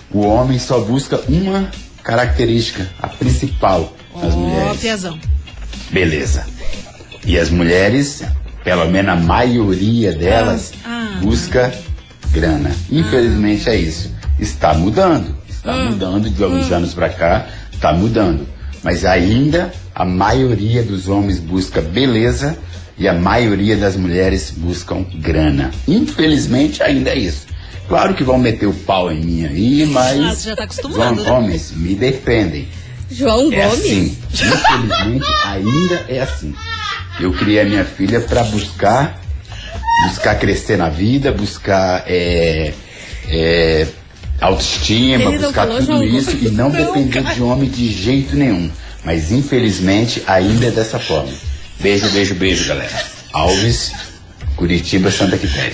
o 0.09 0.21
homem 0.21 0.57
só 0.57 0.79
busca 0.79 1.19
uma 1.27 1.69
característica, 2.01 2.89
a 2.97 3.07
principal 3.09 3.93
nas 4.15 4.33
Ó, 4.33 4.37
mulheres. 4.37 4.79
Piazão. 4.79 5.19
Beleza. 5.91 6.45
E 7.25 7.37
as 7.37 7.49
mulheres, 7.49 8.23
pelo 8.63 8.85
menos 8.89 9.11
a 9.11 9.15
maioria 9.17 10.13
delas, 10.13 10.71
Ah. 10.85 11.19
busca 11.21 11.73
grana. 12.31 12.71
Infelizmente 12.89 13.69
é 13.69 13.75
isso. 13.75 14.13
Está 14.39 14.73
mudando. 14.73 15.35
Está 15.49 15.75
mudando 15.75 16.29
de 16.29 16.41
alguns 16.41 16.71
anos 16.71 16.93
para 16.93 17.09
cá, 17.09 17.47
está 17.73 17.91
mudando. 17.91 18.47
Mas 18.81 19.03
ainda 19.03 19.73
a 19.93 20.05
maioria 20.05 20.81
dos 20.83 21.09
homens 21.09 21.37
busca 21.37 21.81
beleza 21.81 22.57
e 22.99 23.07
a 23.07 23.13
maioria 23.13 23.77
das 23.77 23.95
mulheres 23.95 24.51
buscam 24.55 25.03
grana. 25.15 25.71
Infelizmente 25.87 26.83
ainda 26.83 27.11
é 27.11 27.17
isso. 27.17 27.47
Claro 27.87 28.13
que 28.13 28.23
vão 28.23 28.37
meter 28.37 28.67
o 28.67 28.73
pau 28.73 29.11
em 29.11 29.19
mim 29.21 29.45
aí, 29.45 29.85
mas 29.87 30.19
Ah, 30.47 30.49
já 30.49 30.55
tá 30.55 30.67
os 31.15 31.23
né? 31.25 31.31
homens 31.31 31.71
me 31.71 31.95
defendem. 31.95 32.67
João 33.09 33.51
É 33.51 33.65
Gomes. 33.67 33.79
assim. 33.79 34.17
Infelizmente, 34.31 35.25
ainda 35.45 36.05
é 36.07 36.19
assim. 36.21 36.53
Eu 37.19 37.31
criei 37.33 37.61
a 37.61 37.65
minha 37.65 37.83
filha 37.83 38.19
para 38.19 38.43
buscar, 38.43 39.19
buscar 40.07 40.35
crescer 40.37 40.77
na 40.77 40.89
vida, 40.89 41.31
buscar 41.31 42.03
é, 42.05 42.71
é, 43.27 43.87
autoestima, 44.39 45.31
buscar 45.31 45.67
tudo 45.67 45.85
João 45.85 46.03
isso 46.03 46.31
Gomes? 46.31 46.51
e 46.51 46.55
não 46.55 46.69
depender 46.69 47.23
de 47.33 47.41
homem 47.41 47.69
de 47.69 47.91
jeito 47.91 48.35
nenhum. 48.35 48.69
Mas 49.03 49.31
infelizmente 49.31 50.21
ainda 50.27 50.67
é 50.67 50.71
dessa 50.71 50.99
forma. 50.99 51.31
Beijo, 51.79 52.09
beijo, 52.09 52.36
beijo, 52.36 52.67
galera. 52.67 53.05
Alves, 53.33 53.91
Curitiba, 54.55 55.09
Santa 55.09 55.38
Quitéria. 55.38 55.74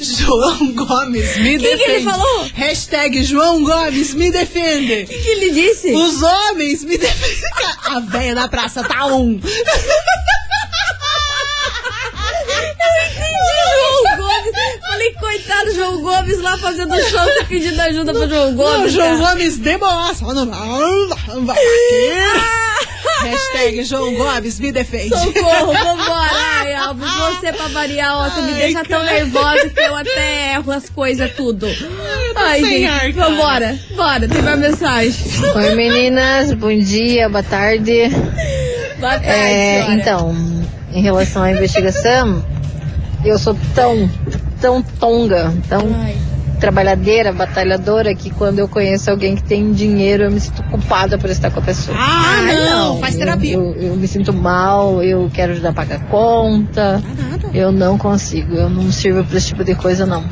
João 0.00 0.72
Gomes, 0.74 1.36
me 1.36 1.58
que 1.58 1.58
defende. 1.58 1.90
ele 1.90 2.04
falou? 2.04 2.50
Hashtag 2.54 3.22
João 3.22 3.62
Gomes, 3.62 4.14
me 4.14 4.30
defende. 4.30 5.02
O 5.04 5.06
que 5.06 5.28
ele 5.28 5.50
disse? 5.50 5.92
Os 5.92 6.22
homens 6.22 6.84
me 6.84 6.96
defendem. 6.96 7.44
A 7.84 8.00
véia 8.00 8.34
da 8.34 8.48
praça 8.48 8.82
tá 8.82 9.06
um. 9.06 9.38
João 12.92 14.16
Gomes. 14.16 14.52
Falei, 14.80 15.12
coitado, 15.14 15.74
João 15.74 16.00
Gomes 16.00 16.40
lá 16.40 16.56
fazendo 16.58 16.94
show, 17.08 17.26
tá 17.38 17.44
pedindo 17.48 17.80
ajuda 17.80 18.12
pro 18.12 18.28
João 18.28 18.50
Não, 18.52 18.56
Gomes. 18.56 18.92
João 18.92 19.18
cara. 19.18 19.34
Gomes 19.34 19.58
de 19.58 19.78
boa, 19.78 20.14
só 20.14 20.32
não 20.32 20.46
não 20.46 21.46
vai 21.46 21.56
Hashtag 23.22 23.84
João 23.84 24.14
Gomes, 24.14 24.58
me 24.60 24.72
defende. 24.72 25.08
Socorro, 25.10 25.72
vambora. 25.72 26.30
Ai, 26.60 26.74
Alves, 26.74 27.10
você 27.12 27.52
pra 27.52 27.68
variar, 27.68 28.16
ó, 28.16 28.28
você 28.30 28.40
me 28.42 28.52
Ai, 28.52 28.58
deixa 28.60 28.84
tão 28.84 29.00
cara. 29.04 29.12
nervosa 29.12 29.70
que 29.70 29.80
eu 29.80 29.96
até 29.96 30.54
erro 30.54 30.72
as 30.72 30.88
coisas 30.90 31.30
tudo. 31.34 31.66
Ai, 32.36 32.64
gente, 32.64 32.84
ar, 32.86 33.12
vambora. 33.12 33.78
Bora, 33.94 34.28
tem 34.28 34.40
uma 34.40 34.56
mensagem. 34.56 35.14
Oi 35.54 35.74
meninas, 35.74 36.52
bom 36.54 36.76
dia, 36.76 37.28
boa 37.28 37.42
tarde. 37.42 38.08
Boa 38.98 39.12
tarde, 39.12 39.26
É, 39.26 39.92
então, 39.92 40.34
em 40.92 41.02
relação 41.02 41.42
à 41.42 41.50
investigação, 41.50 42.44
eu 43.24 43.38
sou 43.38 43.56
tão, 43.74 44.10
tão 44.60 44.82
tonga, 44.82 45.52
tão 45.68 45.80
Ai. 46.02 46.16
Trabalhadeira, 46.62 47.32
batalhadora, 47.32 48.14
que 48.14 48.30
quando 48.30 48.60
eu 48.60 48.68
conheço 48.68 49.10
alguém 49.10 49.34
que 49.34 49.42
tem 49.42 49.72
dinheiro, 49.72 50.22
eu 50.22 50.30
me 50.30 50.38
sinto 50.38 50.62
culpada 50.70 51.18
por 51.18 51.28
estar 51.28 51.50
com 51.50 51.58
a 51.58 51.62
pessoa. 51.62 51.96
Ah, 52.00 52.40
não, 52.70 53.00
faz 53.00 53.14
Eu- 53.14 53.18
terapia. 53.20 53.54
Eu, 53.56 53.74
eu 53.74 53.96
me 53.96 54.06
sinto 54.06 54.32
mal, 54.32 55.02
eu 55.02 55.28
quero 55.34 55.52
ajudar 55.52 55.70
a 55.70 55.72
pagar 55.72 55.98
conta. 56.06 57.02
Eu 57.52 57.72
não 57.72 57.98
consigo, 57.98 58.54
eu 58.54 58.70
não 58.70 58.92
sirvo 58.92 59.24
para 59.24 59.36
esse 59.36 59.48
tipo 59.48 59.64
de 59.64 59.74
coisa, 59.74 60.06
não. 60.06 60.22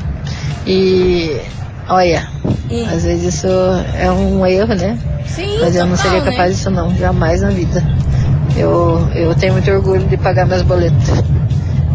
E, 0.65 1.35
olha, 1.89 2.25
Hum. 2.71 2.85
às 2.89 3.03
vezes 3.03 3.35
isso 3.35 3.47
é 3.99 4.09
um 4.09 4.45
erro, 4.45 4.73
né? 4.73 4.97
Sim, 5.25 5.57
Mas 5.59 5.75
eu 5.75 5.85
não 5.85 5.97
seria 5.97 6.21
né? 6.21 6.31
capaz 6.31 6.55
disso 6.55 6.71
não, 6.71 6.95
jamais 6.95 7.41
na 7.41 7.49
vida. 7.49 7.83
Eu, 8.55 9.05
eu 9.13 9.35
tenho 9.35 9.51
muito 9.53 9.69
orgulho 9.69 10.05
de 10.07 10.15
pagar 10.15 10.45
meus 10.47 10.61
boletos. 10.61 11.09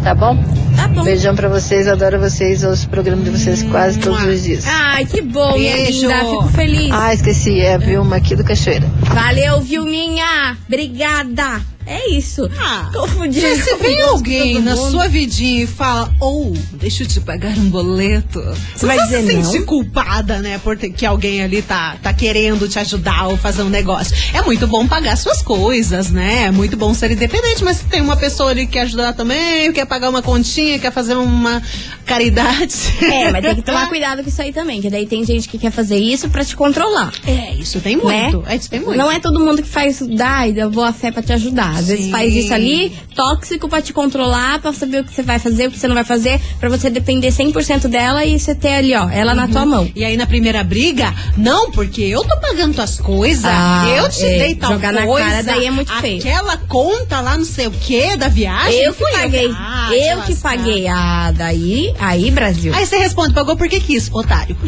Tá 0.07 0.15
bom? 0.15 0.37
Tá 0.77 0.87
bom. 0.87 1.03
Beijão 1.03 1.35
pra 1.35 1.49
vocês, 1.49 1.89
adoro 1.89 2.21
vocês, 2.21 2.63
ouço 2.63 2.87
o 2.87 2.91
programa 2.91 3.25
de 3.25 3.31
vocês 3.31 3.65
quase 3.65 3.99
todos 3.99 4.23
os 4.23 4.45
dias. 4.45 4.65
Ai, 4.65 5.05
que 5.05 5.21
bom, 5.21 5.59
minha 5.59 5.75
Beijo. 5.75 6.03
linda. 6.03 6.19
Fico 6.21 6.49
feliz. 6.51 6.93
Ah, 6.93 7.13
esqueci, 7.13 7.59
é 7.59 7.75
a 7.75 7.79
Vilma 7.79 8.15
aqui 8.15 8.37
do 8.37 8.45
Cachoeira. 8.45 8.87
Valeu, 9.01 9.61
Vilminha. 9.63 10.57
Obrigada. 10.69 11.61
É 11.87 12.11
isso. 12.11 12.51
Ah, 12.59 12.91
Confundi. 12.93 13.41
Já 13.41 13.55
se 13.63 13.77
vem 13.77 14.01
alguém 14.03 14.61
na 14.61 14.77
sua 14.77 15.07
vidinha 15.07 15.63
e 15.63 15.67
fala, 15.67 16.13
ou, 16.21 16.53
deixa 16.73 17.05
eu 17.05 17.07
te 17.07 17.21
pagar 17.21 17.57
um 17.57 17.71
boleto. 17.71 18.43
Você 18.75 18.87
vai 18.87 18.99
dizer 18.99 19.25
se 19.25 19.37
não? 19.37 19.45
sente 19.45 19.65
culpada, 19.65 20.41
né, 20.41 20.59
por 20.59 20.77
ter, 20.77 20.91
que 20.91 21.07
alguém 21.07 21.43
ali 21.43 21.63
tá, 21.63 21.97
tá 22.03 22.13
querendo 22.13 22.69
te 22.69 22.79
ajudar 22.81 23.29
ou 23.29 23.37
fazer 23.37 23.63
um 23.63 23.69
negócio. 23.69 24.17
É 24.35 24.43
muito 24.43 24.67
bom 24.67 24.87
pagar 24.89 25.17
suas 25.17 25.41
coisas, 25.41 26.11
né? 26.11 26.45
É 26.45 26.51
muito 26.51 26.77
bom 26.77 26.93
ser 26.93 27.13
independente, 27.13 27.63
mas 27.63 27.79
se 27.79 27.85
tem 27.85 28.01
uma 28.01 28.17
pessoa 28.17 28.51
ali 28.51 28.67
que 28.67 28.73
quer 28.73 28.81
ajudar 28.83 29.13
também, 29.13 29.73
quer 29.73 29.87
pagar 29.87 30.11
uma 30.11 30.23
continha, 30.23 30.79
quer 30.81 30.93
fazer 30.93 31.15
uma 31.15 31.63
caridade. 32.05 32.75
É, 33.03 33.31
mas 33.31 33.43
tem 33.43 33.55
que 33.55 33.63
tomar 33.67 33.89
cuidado 33.89 34.23
com 34.25 34.29
isso 34.29 34.43
aí 34.43 34.53
também, 34.53 34.81
que 34.81 34.91
daí 34.91 35.07
tem 35.07 35.25
gente 35.25 35.49
que 35.49 35.57
quer 35.57 35.71
fazer 35.71 35.99
isso 35.99 36.29
pra 36.29 36.45
te 36.45 36.57
controlar. 36.57 37.13
É, 37.25 37.55
isso 37.55 37.81
tem 37.81 37.97
muito. 37.97 38.39
Né? 38.39 38.55
É, 38.55 38.57
isso 38.57 38.69
tem 38.69 38.81
muito. 38.81 38.97
Não 38.97 39.11
é 39.11 39.21
todo 39.21 39.39
mundo 39.39 39.63
que 39.63 39.69
faz, 39.69 40.01
dá, 40.01 40.49
eu 40.49 40.71
vou 40.71 40.83
a 40.83 40.93
fé 40.93 41.13
pra 41.13 41.23
te 41.23 41.33
ajudar. 41.33 41.76
Às 41.79 41.89
vezes 41.89 42.07
Sim. 42.07 42.11
faz 42.11 42.35
isso 42.35 42.53
ali, 42.55 42.93
tóxico 43.15 43.69
pra 43.69 43.81
te 43.83 43.93
controlar, 43.93 44.61
pra 44.61 44.73
saber 44.73 45.01
o 45.01 45.05
que 45.05 45.13
você 45.13 45.23
vai 45.23 45.39
fazer, 45.39 45.69
o 45.69 45.71
que 45.71 45.79
você 45.79 45.87
não 45.89 45.95
vai 45.95 46.05
fazer, 46.05 46.41
pra 46.59 46.69
você 46.69 46.89
depender 46.91 47.29
100% 47.29 47.89
dela 47.89 48.25
e 48.25 48.39
você 48.39 48.55
ter 48.55 48.75
ali, 48.75 48.95
ó, 48.95 49.09
ela 49.11 49.35
na 49.35 49.49
tua 49.49 49.65
mão. 49.67 49.91
E 49.95 50.05
aí 50.05 50.17
na 50.17 50.27
primeira 50.27 50.63
briga, 50.65 51.13
não, 51.37 51.71
porque 51.71 52.03
eu 52.03 52.23
tô 52.25 52.37
pagando 52.39 52.75
tuas 52.75 52.99
coisas, 52.99 53.45
Ah, 53.45 53.85
eu 53.97 54.09
te 54.09 54.25
é, 54.25 54.39
dei 54.39 54.55
tal 54.55 54.73
jogar 54.73 54.93
na 54.93 55.07
coisa. 55.07 55.29
cara 55.29 55.43
daí 55.43 55.67
é 55.67 55.71
muito 55.71 55.93
feio. 56.01 56.19
Aquela 56.19 56.57
conta 56.57 57.21
lá, 57.21 57.37
não 57.37 57.45
sei 57.45 57.67
o 57.67 57.71
que, 57.71 58.17
da 58.17 58.29
viagem. 58.29 58.83
Eu 58.83 58.95
que 58.95 59.05
paguei. 59.13 59.51
Ah, 59.53 59.89
eu 59.93 60.21
te 60.23 60.27
que 60.35 60.35
paguei. 60.37 60.87
Ah, 60.89 61.33
daí, 61.37 61.93
aí, 61.99 62.31
Brasil. 62.31 62.73
Aí 62.75 62.87
você 62.87 62.97
responde, 62.99 63.35
pagou 63.35 63.57
porque 63.57 63.81
quis, 63.81 64.11
otário. 64.13 64.57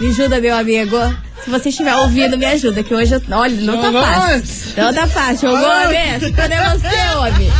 Me 0.00 0.08
ajuda, 0.08 0.40
meu 0.40 0.56
amigo. 0.56 0.96
Se 1.44 1.50
você 1.50 1.68
estiver 1.68 1.94
ouvindo, 1.96 2.38
me 2.38 2.46
ajuda, 2.46 2.82
que 2.82 2.94
hoje 2.94 3.14
eu. 3.14 3.22
Olha, 3.30 3.60
não 3.60 3.78
tá 3.80 3.90
João 3.90 4.04
fácil. 4.04 4.30
Gomes. 4.30 4.74
Não 4.76 4.94
tá 4.94 5.06
fácil, 5.06 5.50
João 5.50 5.62
Gomes. 5.62 6.30
Cadê 6.34 6.56
você, 6.56 6.88
homem? 7.18 7.52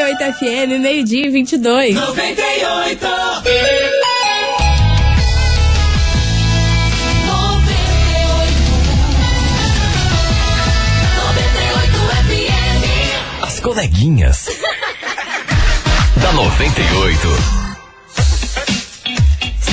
98 0.00 0.32
FM, 0.32 0.80
meio-dia 0.80 1.26
e 1.26 1.30
22. 1.30 1.94
98. 1.94 3.06
98 3.06 3.06
FM. 3.42 4.00
As 13.42 13.60
coleguinhas. 13.60 14.46
da 16.16 16.32
98. 16.32 17.59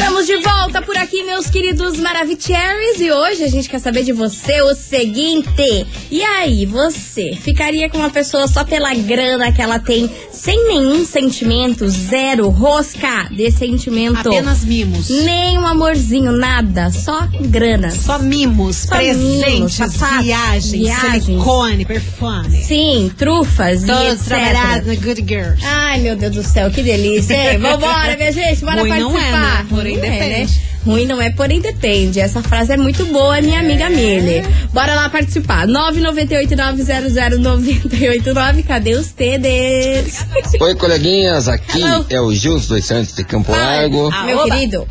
Estamos 0.08 0.26
de 0.26 0.38
volta 0.38 0.82
por 0.82 0.96
aqui, 0.96 1.22
meus 1.24 1.50
queridos 1.50 2.00
Maravicheries. 2.00 3.02
E 3.02 3.12
hoje 3.12 3.44
a 3.44 3.50
gente 3.50 3.68
quer 3.68 3.78
saber 3.80 4.06
de 4.06 4.14
você 4.14 4.62
o 4.62 4.74
seguinte. 4.74 5.86
E 6.10 6.22
aí, 6.24 6.66
você 6.66 7.34
ficaria 7.36 7.90
com 7.90 7.98
uma 7.98 8.10
pessoa 8.10 8.48
só 8.48 8.64
pela 8.64 8.94
grana 8.94 9.52
que 9.52 9.62
ela 9.62 9.80
tem, 9.80 10.10
sem 10.32 10.66
nenhum 10.70 11.06
sentimento, 11.06 11.90
zero, 11.90 12.48
rosca 12.48 13.28
de 13.30 13.52
sentimento? 13.52 14.30
Apenas 14.30 14.64
mimos. 14.64 15.10
Nem 15.10 15.58
um 15.58 15.68
amorzinho, 15.68 16.32
nada, 16.32 16.90
só 16.90 17.28
grana. 17.42 17.92
Só 17.92 18.18
mimos, 18.18 18.78
Só 18.78 18.96
presentes, 18.96 19.46
mimos, 19.54 19.78
viagens, 20.24 20.72
viagens. 20.72 21.26
silicone, 21.26 21.86
perfume. 21.86 22.64
Sim, 22.64 23.12
trufas 23.18 23.84
Todos 23.84 24.22
trabalhados 24.22 24.88
na 24.88 24.96
Good 24.96 25.26
Girls. 25.28 25.62
Ai, 25.66 26.00
meu 26.00 26.16
Deus 26.16 26.34
do 26.34 26.44
céu, 26.44 26.72
que 26.72 26.82
delícia, 26.82 27.34
hein? 27.34 27.58
Vambora, 27.60 28.16
minha 28.16 28.32
gente, 28.32 28.64
bora 28.64 28.80
Ruim 28.80 28.90
não 28.90 29.10
é, 29.10 29.12
participar. 29.12 29.64
né? 29.64 29.68
Porém 29.70 29.97
Ruim 29.98 30.10
não 30.10 30.16
é, 30.16 30.20
depende. 30.30 30.62
Ruim 30.86 31.06
não 31.06 31.22
é, 31.22 31.30
porém 31.32 31.62
depende. 31.62 32.20
Essa 32.20 32.42
frase 32.42 32.74
é 32.74 32.78
muito 32.78 33.06
boa, 33.08 33.40
minha 33.42 33.60
amiga 33.60 33.90
Mili. 33.90 34.42
Bora 34.74 34.94
lá 34.96 35.10
participar. 35.10 35.68
998-900-989. 35.68 38.64
Cadê 38.66 38.96
os 38.96 39.12
TDs? 39.12 40.26
Oi, 40.60 40.76
coleguinhas, 40.76 41.48
aqui 41.48 41.84
Alô. 41.84 42.06
é 42.10 42.20
o 42.22 42.34
Gilson 42.34 42.76
dos 42.76 42.86
Santos 42.86 43.14
de 43.16 43.24
Campo 43.24 43.52
Largo. 43.52 44.10
Ah, 44.14 44.24
Meu 44.24 44.40
oba. 44.40 44.50
querido. 44.56 44.88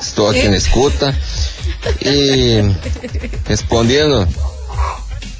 Estou 0.00 0.28
aqui 0.30 0.48
na 0.48 0.56
escuta. 0.56 1.14
E 2.04 2.60
respondendo 3.46 4.26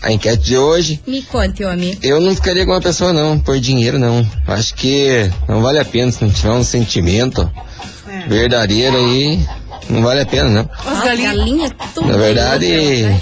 a 0.02 0.12
enquete 0.12 0.42
de 0.44 0.56
hoje, 0.56 1.00
Me 1.06 1.20
conte, 1.22 1.64
homem. 1.64 1.98
eu 2.02 2.20
não 2.20 2.34
ficaria 2.34 2.64
com 2.64 2.70
uma 2.72 2.80
pessoa 2.80 3.12
não, 3.12 3.38
por 3.38 3.58
dinheiro 3.58 3.98
não. 3.98 4.24
Acho 4.46 4.72
que 4.74 5.28
não 5.48 5.60
vale 5.60 5.78
a 5.80 5.84
pena 5.84 6.10
se 6.12 6.22
não 6.24 6.30
tiver 6.30 6.52
um 6.52 6.62
sentimento 6.62 7.50
É. 8.26 8.28
verdadeiro 8.28 8.96
aí, 8.96 9.46
não 9.88 10.02
vale 10.02 10.20
a 10.20 10.26
pena 10.26 10.48
não. 10.50 10.70
As 10.84 10.98
As 11.08 11.20
galinhas. 11.20 11.70
tudo. 11.94 12.08
Na 12.08 12.16
verdade, 12.18 13.16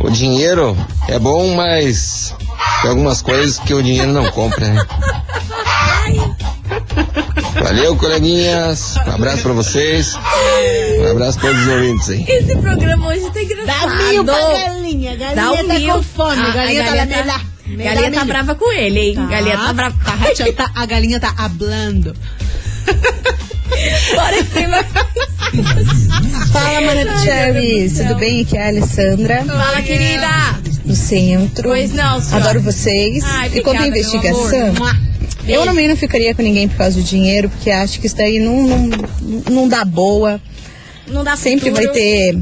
o 0.00 0.10
dinheiro 0.10 0.76
é 1.08 1.18
bom, 1.18 1.54
mas 1.54 2.34
tem 2.82 2.90
algumas 2.90 3.20
coisas 3.22 3.58
que 3.58 3.74
o 3.74 3.82
dinheiro 3.82 4.12
não 4.12 4.30
compra, 4.30 4.68
né? 4.68 4.86
Valeu, 7.62 7.96
coleguinhas. 7.96 8.96
Um 9.06 9.12
abraço 9.12 9.42
pra 9.42 9.52
vocês. 9.52 10.14
Um 11.00 11.10
abraço 11.10 11.38
pra 11.38 11.48
todos 11.50 11.62
os 11.66 11.68
ouvintes 11.72 12.10
aí. 12.10 12.24
Esse 12.28 12.56
programa 12.56 13.08
hoje 13.08 13.30
tá 13.30 13.42
engraçado. 13.42 13.88
Dá 13.98 14.04
mil 14.08 14.24
pra 14.24 14.34
galinha. 14.34 15.16
Galinha 15.16 15.34
Dá 15.36 15.52
um 15.52 15.66
tá 15.68 15.74
mil. 15.74 15.94
com 15.94 16.02
fome. 16.02 16.42
Ah, 16.42 16.50
galinha 16.52 16.82
a 16.82 16.84
tá 16.86 16.96
galinha 16.96 17.24
lá, 17.24 17.32
tá. 17.38 17.40
Melá, 17.66 17.84
galinha 17.94 18.12
tá 18.12 18.24
brava 18.24 18.54
com 18.54 18.72
ele, 18.72 19.00
hein? 19.00 19.26
Galinha 19.28 19.56
tá 19.56 19.72
brava. 19.72 19.96
Tá, 20.04 20.14
Racha, 20.14 20.52
tá- 20.52 20.70
a 20.74 20.86
galinha 20.86 21.18
tá 21.20 21.32
hablando. 21.38 22.14
Bora 24.14 24.40
aqui, 24.40 24.66
vai. 24.66 24.84
Fala, 26.52 26.80
Maravicheries, 26.80 27.98
tudo 27.98 28.16
bem? 28.16 28.42
Aqui 28.42 28.56
é 28.56 28.62
a 28.62 28.66
Alessandra, 28.68 29.44
Fala, 29.44 29.82
querida. 29.82 30.28
do 30.84 30.94
centro. 30.94 31.62
Pois 31.68 31.92
não, 31.92 32.20
senhora. 32.20 32.44
Adoro 32.44 32.60
vocês. 32.62 33.22
Ai, 33.24 33.50
e 33.54 33.60
quanto 33.62 33.82
à 33.82 33.86
obrigada, 33.86 33.98
investigação, 33.98 34.74
eu 35.48 35.64
também 35.64 35.88
não 35.88 35.96
ficaria 35.96 36.34
com 36.34 36.42
ninguém 36.42 36.68
por 36.68 36.76
causa 36.78 36.96
do 37.00 37.02
dinheiro, 37.04 37.48
porque 37.48 37.70
acho 37.70 38.00
que 38.00 38.06
isso 38.06 38.16
daí 38.16 38.38
não, 38.38 38.62
não, 38.66 38.98
não 39.50 39.68
dá 39.68 39.84
boa. 39.84 40.40
Não 41.06 41.22
dá 41.24 41.36
Sempre 41.36 41.70
futuro. 41.70 41.86
vai 41.86 41.94
ter 41.94 42.36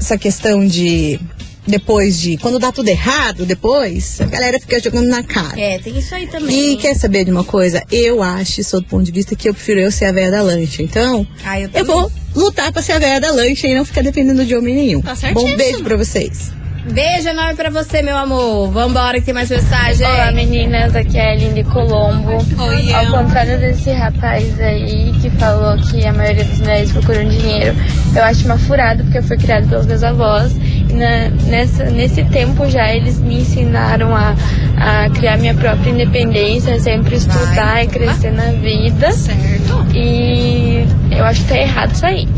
essa 0.00 0.16
questão 0.18 0.66
de. 0.66 1.18
Depois 1.66 2.18
de. 2.20 2.36
Quando 2.36 2.58
dá 2.58 2.70
tudo 2.70 2.88
errado, 2.88 3.44
depois, 3.44 4.20
a 4.20 4.24
galera 4.26 4.58
fica 4.60 4.78
jogando 4.80 5.08
na 5.08 5.22
cara. 5.22 5.58
É, 5.60 5.78
tem 5.78 5.98
isso 5.98 6.14
aí 6.14 6.26
também. 6.26 6.72
E 6.72 6.76
quer 6.76 6.94
saber 6.94 7.24
de 7.24 7.30
uma 7.30 7.44
coisa? 7.44 7.82
Eu 7.90 8.22
acho, 8.22 8.62
sob 8.62 8.86
o 8.86 8.88
ponto 8.88 9.04
de 9.04 9.12
vista, 9.12 9.34
que 9.34 9.48
eu 9.48 9.54
prefiro 9.54 9.80
eu 9.80 9.90
ser 9.90 10.04
a 10.06 10.12
velha 10.12 10.30
da 10.30 10.42
lancha. 10.42 10.82
Então, 10.82 11.26
Ah, 11.44 11.60
eu, 11.60 11.68
eu 11.74 11.84
vou 11.84 12.10
lutar 12.34 12.70
pra 12.72 12.82
ser 12.82 12.92
a 12.92 12.98
velha 12.98 13.20
da 13.20 13.32
lancha 13.32 13.66
e 13.66 13.74
não 13.74 13.84
ficar 13.84 14.02
dependendo 14.02 14.44
de 14.44 14.54
homem 14.54 14.74
nenhum. 14.74 15.00
Tá 15.02 15.14
certíssimo. 15.14 15.50
Bom 15.50 15.56
beijo 15.56 15.82
pra 15.82 15.96
vocês. 15.96 16.52
Beijo 16.88 17.28
enorme 17.28 17.54
pra 17.56 17.68
você, 17.68 18.00
meu 18.00 18.16
amor. 18.16 18.70
Vambora 18.70 19.18
que 19.18 19.24
tem 19.26 19.34
mais 19.34 19.50
mensagem. 19.50 20.06
Olá 20.06 20.30
meninas, 20.30 20.94
aqui 20.94 21.18
é 21.18 21.30
a 21.30 21.32
Aline 21.32 21.64
Colombo. 21.64 22.30
Oi, 22.62 22.92
Ao 22.94 23.06
contrário 23.24 23.58
desse 23.58 23.90
rapaz 23.90 24.60
aí 24.60 25.12
que 25.20 25.28
falou 25.30 25.76
que 25.82 26.06
a 26.06 26.12
maioria 26.12 26.44
das 26.44 26.58
mulheres 26.60 26.92
procuram 26.92 27.28
dinheiro, 27.28 27.74
eu 28.14 28.22
acho 28.22 28.44
uma 28.44 28.56
furada 28.56 29.02
porque 29.02 29.18
eu 29.18 29.22
fui 29.24 29.36
criada 29.36 29.66
pelos 29.66 29.84
meus 29.84 30.04
avós. 30.04 30.52
Na- 30.92 31.28
nessa, 31.48 31.84
nesse 31.84 32.24
tempo 32.24 32.68
já 32.70 32.92
eles 32.92 33.18
me 33.18 33.40
ensinaram 33.40 34.14
a, 34.14 34.34
a 34.76 35.10
criar 35.10 35.36
minha 35.38 35.54
própria 35.54 35.90
independência, 35.90 36.78
sempre 36.80 37.16
estudar 37.16 37.84
e 37.84 37.86
crescer 37.88 38.30
na 38.32 38.52
vida. 38.52 39.10
Certo. 39.12 39.86
E 39.94 40.86
eu 41.10 41.24
acho 41.24 41.42
que 41.42 41.48
tá 41.48 41.58
errado 41.58 41.92
isso 41.92 42.06
aí. 42.06 42.28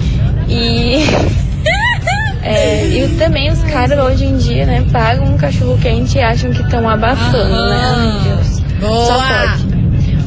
E, 0.49 1.05
é, 2.43 2.87
e 2.87 3.09
também 3.19 3.51
os 3.51 3.63
caras 3.65 3.99
hoje 3.99 4.25
em 4.25 4.37
dia, 4.39 4.65
né, 4.67 4.85
pagam 4.91 5.27
um 5.27 5.37
cachorro 5.37 5.79
quente 5.81 6.17
e 6.19 6.21
acham 6.23 6.51
que 6.51 6.63
estão 6.63 6.89
abafando, 6.89 7.69
né? 7.69 7.81
Ai, 7.97 8.21
Deus. 8.25 8.61
Boa. 8.81 9.07
Só 9.07 9.19
pode. 9.19 9.68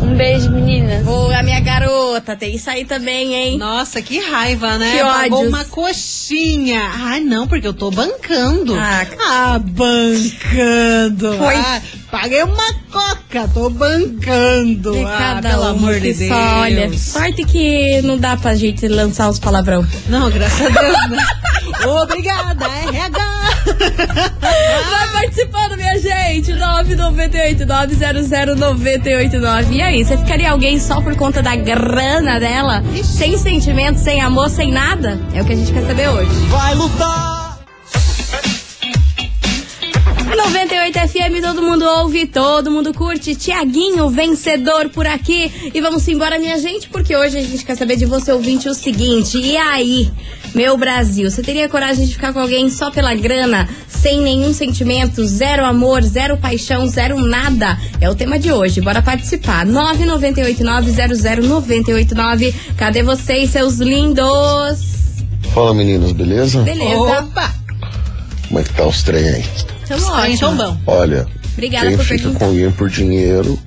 Um 0.01 0.15
beijo, 0.15 0.49
meninas. 0.51 1.03
Boa, 1.05 1.41
minha 1.43 1.59
garota. 1.59 2.35
Tem 2.35 2.55
isso 2.55 2.69
aí 2.69 2.85
também, 2.85 3.33
hein? 3.35 3.57
Nossa, 3.57 4.01
que 4.01 4.19
raiva, 4.19 4.77
né? 4.77 4.91
Que 4.97 5.03
Pagou 5.03 5.39
ódios. 5.39 5.53
uma 5.53 5.65
coxinha. 5.65 6.81
Ai, 6.93 7.19
não, 7.21 7.47
porque 7.47 7.67
eu 7.67 7.73
tô 7.73 7.91
bancando. 7.91 8.75
Ah, 8.75 9.05
Ah, 9.19 9.59
bancando. 9.59 11.37
Foi. 11.37 11.55
Ah, 11.55 11.81
paguei 12.11 12.43
uma 12.43 12.73
coca, 12.91 13.47
tô 13.53 13.69
bancando. 13.69 14.91
De 14.91 15.05
ah, 15.05 15.39
pelo 15.41 15.63
um 15.63 15.67
amor 15.67 15.99
de 15.99 16.13
Deus. 16.13 16.29
só, 16.29 16.59
Olha, 16.59 16.97
sorte 16.97 17.45
que 17.45 18.01
não 18.01 18.17
dá 18.17 18.35
pra 18.35 18.53
gente 18.53 18.87
lançar 18.87 19.29
os 19.29 19.39
palavrão. 19.39 19.85
Não, 20.07 20.29
graças 20.29 20.61
a 20.65 20.69
Deus, 20.69 21.09
né? 21.09 21.25
Obrigada, 21.87 22.65
RH. 22.65 23.21
Vai 24.41 25.11
participando, 25.13 25.77
minha 25.77 25.97
gente. 25.97 26.53
998 26.53 27.65
900 27.65 28.57
989. 28.59 29.73
E 29.75 29.81
aí, 29.81 30.03
você 30.03 30.17
ficaria 30.17 30.51
alguém 30.51 30.79
só 30.79 31.01
por 31.01 31.15
conta 31.15 31.41
da 31.41 31.55
grana 31.55 32.39
dela? 32.39 32.83
Sem 33.03 33.37
sentimento, 33.37 33.99
sem 33.99 34.21
amor, 34.21 34.49
sem 34.49 34.71
nada? 34.71 35.19
É 35.33 35.41
o 35.41 35.45
que 35.45 35.53
a 35.53 35.55
gente 35.55 35.71
quer 35.71 35.85
saber 35.87 36.09
hoje. 36.09 36.31
Vai 36.49 36.75
lutar! 36.75 37.40
98 40.35 40.99
FM, 41.09 41.41
todo 41.41 41.61
mundo 41.61 41.85
ouve, 41.85 42.25
todo 42.25 42.71
mundo 42.71 42.93
curte. 42.93 43.35
Tiaguinho, 43.35 44.09
vencedor 44.09 44.89
por 44.89 45.05
aqui. 45.05 45.51
E 45.73 45.81
vamos 45.81 46.07
embora, 46.07 46.39
minha 46.39 46.57
gente, 46.57 46.87
porque 46.89 47.13
hoje 47.15 47.37
a 47.37 47.41
gente 47.41 47.63
quer 47.65 47.75
saber 47.75 47.95
de 47.97 48.05
você, 48.05 48.31
ouvinte, 48.31 48.67
o 48.69 48.73
seguinte. 48.73 49.37
E 49.37 49.57
aí, 49.57 50.09
meu 50.55 50.77
Brasil, 50.77 51.29
você 51.29 51.41
teria 51.41 51.67
coragem 51.69 52.05
de 52.05 52.13
ficar 52.13 52.31
com 52.33 52.39
alguém 52.39 52.69
só 52.69 52.89
pela 52.91 53.13
grana, 53.13 53.67
sem 53.87 54.21
nenhum 54.21 54.53
sentimento, 54.53 55.23
zero 55.25 55.65
amor, 55.65 56.01
zero 56.01 56.37
paixão, 56.37 56.87
zero 56.87 57.19
nada? 57.19 57.77
É 57.99 58.09
o 58.09 58.15
tema 58.15 58.39
de 58.39 58.51
hoje. 58.51 58.79
Bora 58.81 59.01
participar. 59.01 59.65
998900989. 59.67 62.53
Cadê 62.77 63.03
vocês, 63.03 63.49
seus 63.51 63.75
lindos? 63.77 64.79
Fala 65.53 65.73
meninos, 65.73 66.13
beleza? 66.13 66.61
Beleza. 66.61 67.19
Opa, 67.19 67.53
Como 68.47 68.59
é 68.59 68.63
que 68.63 68.73
tá 68.73 68.87
os 68.87 69.03
trem 69.03 69.27
aí? 69.27 69.43
Tamo 69.97 70.05
tá 70.05 70.17
ótimo. 70.21 70.33
então 70.35 70.55
bom. 70.57 70.77
Olha, 70.87 71.27
Obrigada 71.53 71.87
quem 71.87 71.97
por 71.97 72.05
fica 72.05 72.17
perguntar. 72.23 72.39
com 72.39 72.45
alguém 72.45 72.71
por 72.71 72.89
dinheiro, 72.89 73.59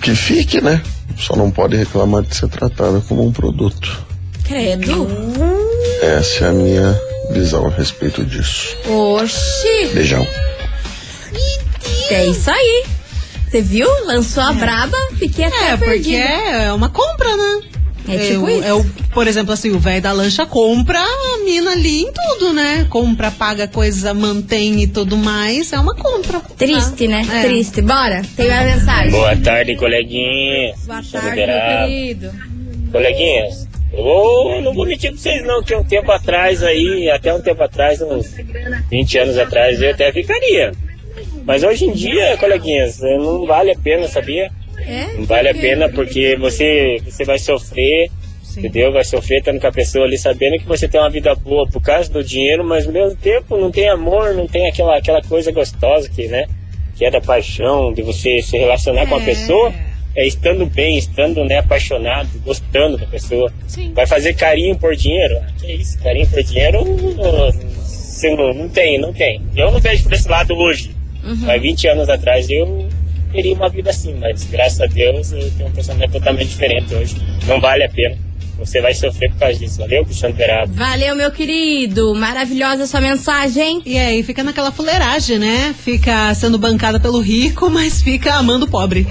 que 0.00 0.14
fique, 0.14 0.60
né? 0.60 0.82
Só 1.18 1.36
não 1.36 1.50
pode 1.50 1.76
reclamar 1.76 2.22
de 2.22 2.34
ser 2.36 2.48
tratada 2.48 3.00
como 3.08 3.26
um 3.26 3.32
produto. 3.32 4.04
Credo. 4.44 5.06
Essa 6.02 6.46
é 6.46 6.48
a 6.48 6.52
minha 6.52 7.00
visão 7.30 7.66
a 7.66 7.70
respeito 7.70 8.24
disso. 8.24 8.76
Oxi. 8.88 9.86
Beijão. 9.94 10.26
É 12.10 12.26
isso 12.26 12.50
aí. 12.50 12.84
Você 13.50 13.62
viu? 13.62 13.86
Lançou 14.06 14.42
a 14.42 14.52
braba, 14.52 14.96
fiquei 15.18 15.44
até 15.46 15.56
É, 15.72 15.76
porque 15.76 15.86
perdida. 15.90 16.16
é 16.18 16.72
uma 16.72 16.88
compra, 16.88 17.36
né? 17.36 17.60
É 18.08 18.18
tipo 18.18 18.40
o- 18.44 18.50
isso. 18.50 18.64
é 18.64 18.74
o, 18.74 18.84
por 19.14 19.26
exemplo, 19.26 19.52
assim, 19.52 19.70
o 19.70 19.78
velho 19.78 20.02
da 20.02 20.12
lancha 20.12 20.44
compra 20.46 20.98
a 21.00 21.38
mina 21.44 21.72
ali 21.72 22.02
em 22.02 22.12
tudo, 22.12 22.52
né? 22.52 22.86
Compra, 22.90 23.30
paga 23.30 23.68
coisa, 23.68 24.12
mantém 24.12 24.82
e 24.82 24.86
tudo 24.86 25.16
mais. 25.16 25.72
É 25.72 25.78
uma 25.78 25.94
compra. 25.94 26.40
Triste, 26.56 27.06
né? 27.06 27.24
É. 27.32 27.42
Triste. 27.42 27.80
Bora, 27.82 28.22
tem 28.36 28.48
mais 28.48 28.74
mensagem. 28.76 29.10
Boa 29.10 29.36
tarde, 29.36 29.76
coleguinhas. 29.76 30.80
Boa 30.86 31.02
tarde, 31.12 31.46
meu 31.46 31.86
querido. 31.88 32.30
Coleguinhas, 32.90 33.68
eu 33.92 34.02
vou- 34.02 34.60
não 34.62 34.74
vou 34.74 34.86
mentir 34.86 35.10
pra 35.12 35.20
vocês 35.20 35.44
não, 35.46 35.62
que 35.62 35.74
um 35.74 35.84
tempo 35.84 36.10
atrás 36.10 36.62
aí, 36.62 37.08
até 37.10 37.32
um 37.32 37.40
tempo 37.40 37.62
atrás, 37.62 38.00
uns 38.02 38.34
20 38.90 39.18
anos 39.18 39.38
atrás, 39.38 39.80
eu 39.80 39.90
até 39.90 40.12
ficaria. 40.12 40.72
Mas 41.44 41.62
hoje 41.62 41.86
em 41.86 41.92
dia, 41.92 42.36
coleguinhas, 42.38 43.00
não 43.00 43.46
vale 43.46 43.70
a 43.70 43.76
pena, 43.76 44.06
sabia? 44.08 44.50
É? 44.78 45.12
Não 45.14 45.24
vale 45.24 45.48
a 45.48 45.54
pena 45.54 45.88
porque 45.88 46.36
você, 46.36 46.98
você 47.04 47.24
vai 47.24 47.38
sofrer, 47.38 48.10
entendeu? 48.56 48.92
Vai 48.92 49.04
sofrer 49.04 49.38
estando 49.38 49.60
com 49.60 49.66
a 49.66 49.72
pessoa 49.72 50.04
ali 50.04 50.18
sabendo 50.18 50.58
que 50.58 50.66
você 50.66 50.88
tem 50.88 51.00
uma 51.00 51.10
vida 51.10 51.34
boa 51.34 51.66
por 51.68 51.80
causa 51.80 52.10
do 52.10 52.22
dinheiro, 52.24 52.64
mas 52.64 52.86
ao 52.86 52.92
mesmo 52.92 53.16
tempo 53.16 53.56
não 53.56 53.70
tem 53.70 53.88
amor, 53.88 54.34
não 54.34 54.46
tem 54.46 54.68
aquela, 54.68 54.96
aquela 54.98 55.22
coisa 55.22 55.52
gostosa 55.52 56.08
que, 56.10 56.26
né? 56.28 56.46
Que 56.96 57.04
é 57.06 57.10
da 57.10 57.20
paixão, 57.20 57.92
de 57.92 58.02
você 58.02 58.40
se 58.42 58.56
relacionar 58.58 59.06
com 59.06 59.16
a 59.16 59.22
É. 59.22 59.24
pessoa. 59.24 59.72
é 60.14 60.26
estando 60.26 60.66
bem, 60.66 60.98
estando 60.98 61.42
né, 61.46 61.56
apaixonado, 61.60 62.28
gostando 62.44 62.98
da 62.98 63.06
pessoa. 63.06 63.50
Sim. 63.66 63.94
Vai 63.94 64.06
fazer 64.06 64.34
carinho 64.34 64.76
por 64.76 64.94
dinheiro? 64.94 65.38
Ah, 65.42 65.46
que 65.58 65.72
isso, 65.72 65.98
carinho 66.02 66.26
por 66.28 66.42
dinheiro 66.42 66.82
uh, 66.82 68.36
não, 68.36 68.52
não 68.52 68.68
tem, 68.68 68.98
não 68.98 69.10
tem. 69.10 69.40
Eu 69.56 69.70
não 69.70 69.80
vejo 69.80 70.02
por 70.04 70.12
esse 70.12 70.28
lado 70.28 70.52
hoje. 70.54 70.94
Mas 71.22 71.62
20 71.62 71.88
anos 71.88 72.08
atrás 72.10 72.50
eu 72.50 72.88
teria 73.32 73.54
uma 73.54 73.68
vida 73.68 73.90
assim, 73.90 74.14
mas 74.14 74.44
graças 74.44 74.80
a 74.80 74.86
Deus 74.86 75.32
eu 75.32 75.50
tenho 75.52 75.68
um 75.68 75.72
pensamento 75.72 76.12
totalmente 76.12 76.48
diferente 76.48 76.94
hoje. 76.94 77.16
Não 77.46 77.60
vale 77.60 77.84
a 77.84 77.88
pena. 77.88 78.16
Você 78.58 78.80
vai 78.80 78.94
sofrer 78.94 79.30
por 79.30 79.40
causa 79.40 79.58
disso. 79.58 79.78
Valeu, 79.78 80.04
Cristiano 80.04 80.34
Verado. 80.34 80.72
Valeu, 80.74 81.16
meu 81.16 81.32
querido. 81.32 82.14
Maravilhosa 82.14 82.86
sua 82.86 83.00
mensagem. 83.00 83.82
E 83.84 83.98
aí 83.98 84.22
fica 84.22 84.44
naquela 84.44 84.70
fuleiragem, 84.70 85.38
né? 85.38 85.74
Fica 85.76 86.32
sendo 86.34 86.58
bancada 86.58 87.00
pelo 87.00 87.18
rico, 87.20 87.68
mas 87.68 88.00
fica 88.02 88.34
amando 88.34 88.66
o 88.66 88.68
pobre. 88.68 89.04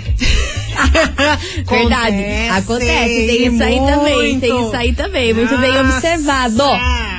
Verdade. 1.67 2.23
Acontece. 2.49 3.27
Tem 3.27 3.47
isso 3.47 3.63
aí 3.63 3.79
também. 3.79 4.39
Tem 4.39 4.61
isso 4.61 4.75
aí 4.75 4.93
também. 4.93 5.33
Muito 5.33 5.57
bem 5.57 5.71
Nossa. 5.71 5.95
observado. 5.97 6.63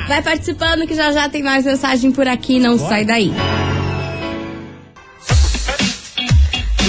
Vai 0.08 0.22
participando 0.22 0.86
que 0.86 0.94
já 0.94 1.12
já 1.12 1.28
tem 1.28 1.42
mais 1.42 1.66
mensagem 1.66 2.12
por 2.12 2.26
aqui. 2.26 2.58
Não 2.58 2.78
sai 2.78 3.04
daí. 3.04 3.30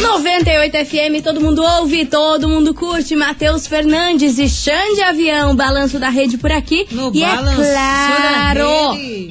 98 0.03 0.85
FM, 0.85 1.23
todo 1.23 1.39
mundo 1.39 1.63
ouve, 1.63 2.05
todo 2.05 2.49
mundo 2.49 2.73
curte. 2.73 3.15
Matheus 3.15 3.65
Fernandes 3.65 4.37
e 4.37 4.49
Xande 4.49 5.01
Avião, 5.01 5.55
balanço 5.55 5.97
da 5.97 6.09
rede 6.09 6.37
por 6.37 6.51
aqui. 6.51 6.85
No 6.91 7.09
e 7.13 7.23
é 7.23 7.37
claro, 7.37 8.67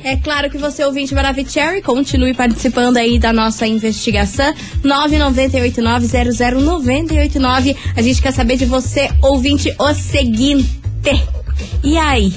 é 0.02 0.16
claro 0.16 0.48
que 0.50 0.56
você 0.56 0.82
ouvinte 0.84 1.14
Maravicherry, 1.14 1.82
continue 1.82 2.32
participando 2.32 2.96
aí 2.96 3.18
da 3.18 3.34
nossa 3.34 3.66
investigação. 3.66 4.54
998900989. 4.82 7.76
A 7.94 8.02
gente 8.02 8.22
quer 8.22 8.32
saber 8.32 8.56
de 8.56 8.64
você, 8.64 9.10
ouvinte, 9.20 9.74
o 9.78 9.92
seguinte. 9.94 10.80
E 11.84 11.98
aí? 11.98 12.32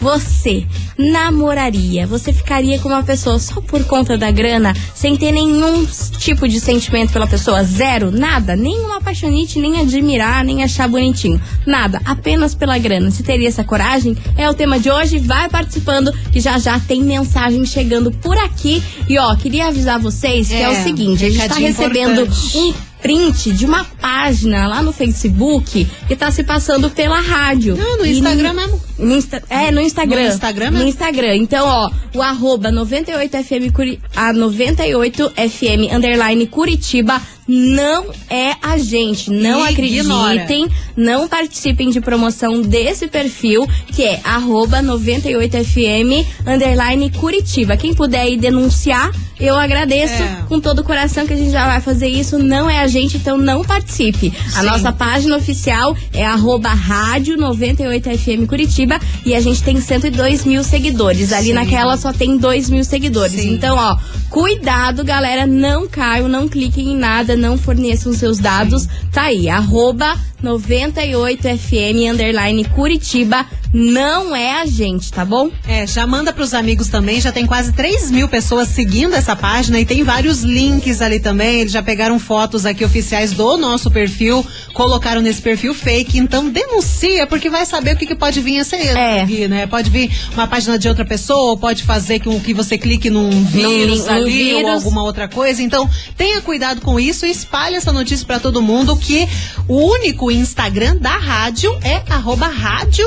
Você 0.00 0.64
namoraria? 0.96 2.06
Você 2.06 2.32
ficaria 2.32 2.78
com 2.78 2.88
uma 2.88 3.02
pessoa 3.02 3.38
só 3.38 3.60
por 3.60 3.82
conta 3.84 4.16
da 4.16 4.30
grana, 4.30 4.74
sem 4.94 5.16
ter 5.16 5.32
nenhum 5.32 5.86
tipo 6.18 6.48
de 6.48 6.60
sentimento 6.60 7.12
pela 7.12 7.26
pessoa? 7.26 7.62
Zero? 7.64 8.10
Nada? 8.10 8.54
Nem 8.56 8.78
uma 8.80 8.98
apaixonite, 8.98 9.58
nem 9.58 9.80
admirar, 9.80 10.44
nem 10.44 10.62
achar 10.62 10.88
bonitinho. 10.88 11.40
Nada. 11.66 12.00
Apenas 12.04 12.54
pela 12.54 12.78
grana. 12.78 13.10
Se 13.10 13.22
teria 13.22 13.48
essa 13.48 13.64
coragem? 13.64 14.16
É 14.36 14.48
o 14.48 14.54
tema 14.54 14.78
de 14.78 14.90
hoje. 14.90 15.18
Vai 15.18 15.48
participando, 15.48 16.12
que 16.32 16.40
já 16.40 16.58
já 16.58 16.78
tem 16.78 17.02
mensagem 17.02 17.64
chegando 17.66 18.10
por 18.10 18.36
aqui. 18.38 18.82
E 19.08 19.18
ó, 19.18 19.34
queria 19.36 19.68
avisar 19.68 19.98
vocês 19.98 20.48
que 20.48 20.54
é, 20.54 20.62
É, 20.62 20.68
o 20.68 20.82
seguinte: 20.82 21.24
a 21.24 21.30
gente 21.30 21.48
tá 21.48 21.54
recebendo 21.56 22.22
importante. 22.22 22.56
um 22.58 22.74
print 23.00 23.52
de 23.52 23.64
uma 23.64 23.84
página 23.84 24.66
lá 24.66 24.82
no 24.82 24.92
Facebook 24.92 25.86
que 26.06 26.16
tá 26.16 26.30
se 26.30 26.42
passando 26.42 26.90
pela 26.90 27.20
rádio. 27.20 27.76
Não, 27.76 27.98
no 27.98 28.06
E 28.06 28.10
Instagram 28.18 28.52
no- 28.52 28.60
mesmo. 28.60 28.80
no 28.98 29.16
Insta- 29.16 29.42
é, 29.48 29.70
no 29.70 29.80
Instagram. 29.80 30.22
No 30.22 30.28
Instagram 30.28 30.66
No 30.66 30.72
mesmo? 30.72 30.88
Instagram. 30.88 31.36
Então, 31.36 31.66
ó, 31.66 31.90
o 32.14 32.22
arroba 32.22 32.70
98FM 32.70 33.70
Curi 33.72 34.00
a 34.16 34.32
98FM 34.32 35.94
underline 35.94 36.46
Curitiba 36.46 37.20
não 37.46 38.06
é 38.28 38.54
a 38.60 38.76
gente. 38.76 39.30
Não 39.30 39.64
acreditem, 39.64 40.68
não 40.96 41.26
participem 41.28 41.88
de 41.90 42.00
promoção 42.00 42.60
desse 42.60 43.06
perfil, 43.08 43.66
que 43.94 44.02
é 44.04 44.20
arroba 44.22 44.82
98FM 44.82 46.26
underline 46.46 47.10
Curitiba. 47.10 47.76
Quem 47.76 47.94
puder 47.94 48.20
aí 48.20 48.36
denunciar, 48.36 49.10
eu 49.40 49.56
agradeço 49.56 50.22
É. 50.22 50.44
com 50.48 50.60
todo 50.60 50.80
o 50.80 50.84
coração 50.84 51.26
que 51.26 51.32
a 51.32 51.36
gente 51.36 51.50
já 51.50 51.66
vai 51.66 51.80
fazer 51.80 52.08
isso. 52.08 52.38
Não 52.38 52.68
é 52.68 52.80
a 52.80 52.86
gente, 52.86 53.16
então 53.16 53.36
não 53.38 53.62
participe. 53.64 54.32
A 54.54 54.60
Sim. 54.60 54.66
nossa 54.66 54.92
página 54.92 55.36
oficial 55.36 55.96
é 56.12 56.24
arroba 56.26 56.68
rádio 56.70 57.36
98FM 57.36 58.46
Curitiba 58.46 58.98
e 59.24 59.34
a 59.34 59.40
gente 59.40 59.62
tem 59.62 59.80
102 59.80 60.44
mil 60.44 60.62
seguidores. 60.64 61.32
Ali 61.32 61.48
Sim. 61.48 61.52
naquela 61.54 61.96
só 61.96 62.12
tem 62.12 62.36
2 62.36 62.68
mil 62.70 62.84
seguidores. 62.84 63.40
Sim. 63.40 63.54
Então, 63.54 63.76
ó, 63.76 63.96
cuidado, 64.30 65.04
galera. 65.04 65.46
Não 65.46 65.86
caiam, 65.88 66.28
não 66.28 66.48
cliquem 66.48 66.92
em 66.92 66.96
nada, 66.96 67.36
não 67.36 67.56
forneçam 67.56 68.12
seus 68.12 68.38
dados. 68.38 68.86
Tá 69.12 69.22
aí, 69.22 69.48
arroba 69.48 70.16
98FM 70.42 72.10
underline 72.12 72.64
Curitiba. 72.66 73.44
Não 73.72 74.34
é 74.34 74.60
a 74.60 74.66
gente, 74.66 75.12
tá 75.12 75.24
bom? 75.24 75.50
É, 75.66 75.86
já 75.86 76.06
manda 76.06 76.32
pros 76.32 76.54
amigos 76.54 76.88
também, 76.88 77.20
já 77.20 77.30
tem 77.30 77.44
quase 77.46 77.72
3 77.72 78.10
mil 78.10 78.26
pessoas 78.28 78.68
seguindo 78.68 79.14
essa 79.14 79.36
página 79.36 79.78
e 79.78 79.84
tem 79.84 80.02
vários 80.02 80.42
links 80.42 81.02
ali 81.02 81.20
também. 81.20 81.60
Eles 81.60 81.72
já 81.72 81.82
pegaram 81.82 82.18
fotos 82.18 82.64
aqui 82.64 82.84
oficiais 82.84 83.32
do 83.32 83.56
nosso 83.58 83.90
perfil, 83.90 84.44
colocaram 84.72 85.20
nesse 85.20 85.42
perfil 85.42 85.74
fake. 85.74 86.18
Então 86.18 86.48
denuncia, 86.48 87.26
porque 87.26 87.50
vai 87.50 87.66
saber 87.66 87.94
o 87.94 87.98
que, 87.98 88.06
que 88.06 88.14
pode 88.14 88.40
vir 88.40 88.60
a 88.60 88.64
ser, 88.64 88.96
É. 88.96 89.24
vir, 89.26 89.48
né? 89.48 89.66
Pode 89.66 89.90
vir 89.90 90.10
uma 90.32 90.46
página 90.46 90.78
de 90.78 90.88
outra 90.88 91.04
pessoa, 91.04 91.50
ou 91.50 91.56
pode 91.58 91.82
fazer 91.82 92.20
com 92.20 92.40
que 92.40 92.54
você 92.54 92.78
clique 92.78 93.10
num 93.10 93.44
vírus 93.44 94.06
num 94.06 94.12
ali 94.12 94.52
ou 94.54 94.58
vírus. 94.60 94.70
alguma 94.70 95.02
outra 95.02 95.28
coisa. 95.28 95.62
Então 95.62 95.88
tenha 96.16 96.40
cuidado 96.40 96.80
com 96.80 96.98
isso 96.98 97.26
e 97.26 97.30
espalhe 97.30 97.76
essa 97.76 97.92
notícia 97.92 98.26
pra 98.26 98.40
todo 98.40 98.62
mundo 98.62 98.96
que 98.96 99.28
o 99.68 99.76
único 99.76 100.30
Instagram 100.30 100.96
da 100.96 101.16
rádio 101.18 101.76
é 101.82 102.02
arroba 102.10 102.46
rádio 102.48 103.06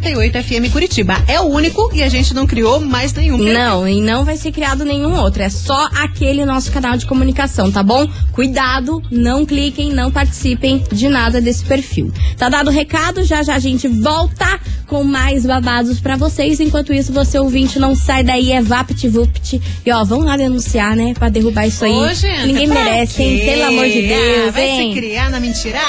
98FM 0.00 0.70
Curitiba. 0.70 1.22
É 1.28 1.40
o 1.40 1.44
único 1.44 1.90
e 1.94 2.02
a 2.02 2.08
gente 2.08 2.32
não 2.34 2.46
criou 2.46 2.80
mais 2.80 3.12
nenhum. 3.12 3.38
Não, 3.38 3.86
e 3.86 4.00
não 4.00 4.24
vai 4.24 4.36
ser 4.36 4.52
criado 4.52 4.84
nenhum 4.84 5.14
outro. 5.18 5.42
É 5.42 5.48
só 5.48 5.88
aquele 5.94 6.44
nosso 6.44 6.70
canal 6.72 6.96
de 6.96 7.06
comunicação, 7.06 7.70
tá 7.70 7.82
bom? 7.82 8.08
Cuidado, 8.32 9.02
não 9.10 9.44
cliquem, 9.44 9.92
não 9.92 10.10
participem 10.10 10.82
de 10.92 11.08
nada 11.08 11.40
desse 11.40 11.64
perfil. 11.64 12.12
Tá 12.36 12.48
dado 12.48 12.68
o 12.68 12.72
recado, 12.72 13.22
já 13.24 13.42
já 13.42 13.54
a 13.54 13.58
gente 13.58 13.86
volta 13.88 14.60
com 14.86 15.04
mais 15.04 15.44
babados 15.46 16.00
pra 16.00 16.16
vocês. 16.16 16.60
Enquanto 16.60 16.92
isso, 16.92 17.12
você 17.12 17.38
ouvinte 17.38 17.78
não 17.78 17.94
sai 17.94 18.22
daí, 18.22 18.52
é 18.52 18.60
vapt-vupt. 18.60 19.60
E 19.84 19.90
ó, 19.92 20.04
vão 20.04 20.20
lá 20.20 20.36
denunciar, 20.36 20.94
né? 20.96 21.14
Pra 21.14 21.28
derrubar 21.28 21.66
isso 21.66 21.84
aí. 21.84 21.92
Ô, 21.92 22.12
gente, 22.14 22.46
Ninguém 22.46 22.66
merece, 22.68 23.22
hein? 23.22 23.38
quê? 23.38 23.44
Pelo 23.46 23.64
amor 23.64 23.86
de 23.88 24.02
Deus, 24.02 24.48
Ah, 24.48 24.50
vai 24.52 24.68
hein? 24.68 24.94
se 24.94 25.00
criar 25.00 25.30
na 25.30 25.40
mentiragem? 25.40 25.82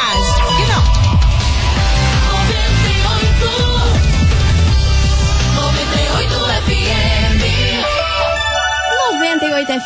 Que 0.58 0.72
não. 0.98 1.03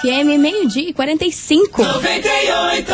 FM, 0.01 0.37
meio-dia 0.39 0.89
e 0.89 0.93
45. 0.93 1.83
98. 1.83 2.93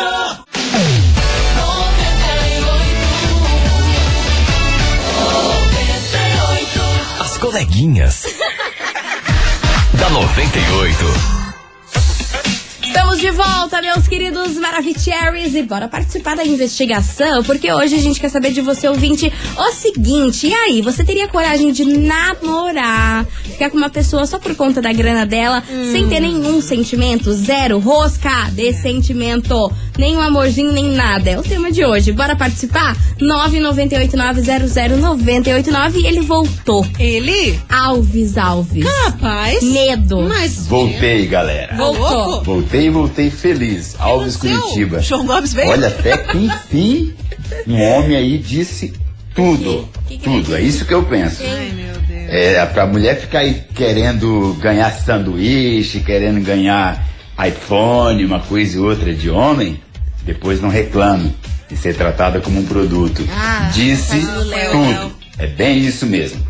As 7.20 7.38
coleguinhas. 7.38 8.24
da 9.98 10.10
98. 10.10 11.43
Estamos 12.94 13.18
de 13.18 13.32
volta, 13.32 13.82
meus 13.82 14.06
queridos 14.06 14.56
Maravicheries, 14.56 15.52
e 15.56 15.64
bora 15.64 15.88
participar 15.88 16.36
da 16.36 16.44
investigação, 16.44 17.42
porque 17.42 17.72
hoje 17.72 17.96
a 17.96 17.98
gente 17.98 18.20
quer 18.20 18.28
saber 18.28 18.52
de 18.52 18.60
você, 18.60 18.86
ouvinte, 18.86 19.32
o 19.58 19.72
seguinte, 19.72 20.46
e 20.46 20.54
aí, 20.54 20.80
você 20.80 21.02
teria 21.02 21.26
coragem 21.26 21.72
de 21.72 21.84
namorar, 21.84 23.26
ficar 23.42 23.68
com 23.70 23.78
uma 23.78 23.90
pessoa 23.90 24.24
só 24.26 24.38
por 24.38 24.54
conta 24.54 24.80
da 24.80 24.92
grana 24.92 25.26
dela, 25.26 25.60
sem 25.90 26.08
ter 26.08 26.20
nenhum 26.20 26.60
sentimento, 26.60 27.32
zero, 27.32 27.80
rosca 27.80 28.48
de 28.52 28.72
sentimento, 28.72 29.72
nem 29.98 30.16
um 30.16 30.20
amorzinho, 30.20 30.70
nem 30.70 30.92
nada, 30.92 31.30
é 31.30 31.38
o 31.38 31.42
tema 31.42 31.72
de 31.72 31.84
hoje, 31.84 32.12
bora 32.12 32.36
participar? 32.36 32.96
998900989 33.20 35.96
e 35.96 36.06
ele 36.06 36.20
voltou. 36.20 36.86
Ele? 36.98 37.58
Alves 37.68 38.38
Alves. 38.38 38.86
Rapaz. 39.04 39.64
Medo. 39.64 40.22
Mas. 40.22 40.68
Voltei, 40.68 41.26
galera. 41.26 41.74
Voltou. 41.76 42.44
Voltei 42.44 42.83
e 42.86 42.90
voltei 42.90 43.30
feliz. 43.30 43.94
Alves 43.98 44.36
Curitiba. 44.36 45.00
João 45.00 45.26
Gomes 45.26 45.52
veio. 45.52 45.68
Olha, 45.68 45.88
até 45.88 46.16
que 46.16 46.38
enfim, 46.38 47.14
um 47.66 47.80
homem 47.80 48.16
aí 48.16 48.38
disse 48.38 48.92
tudo. 49.34 49.88
Tudo. 50.22 50.54
É 50.54 50.60
isso 50.60 50.84
que 50.84 50.94
eu 50.94 51.02
penso. 51.04 51.42
Ai, 51.42 51.72
meu 51.74 51.94
Deus. 52.00 52.30
É, 52.30 52.64
pra 52.66 52.86
mulher 52.86 53.20
ficar 53.20 53.40
aí 53.40 53.62
querendo 53.74 54.56
ganhar 54.60 54.90
sanduíche, 54.92 56.00
querendo 56.00 56.40
ganhar 56.44 57.04
iPhone, 57.46 58.24
uma 58.24 58.40
coisa 58.40 58.76
e 58.76 58.80
outra 58.80 59.12
de 59.12 59.28
homem, 59.28 59.80
depois 60.24 60.60
não 60.60 60.68
reclame 60.68 61.34
de 61.68 61.76
ser 61.76 61.96
tratada 61.96 62.40
como 62.40 62.60
um 62.60 62.64
produto. 62.64 63.26
Ah, 63.30 63.70
Disse 63.72 64.20
tudo. 64.20 65.16
É 65.38 65.46
bem 65.46 65.78
isso 65.78 66.06
mesmo. 66.06 66.40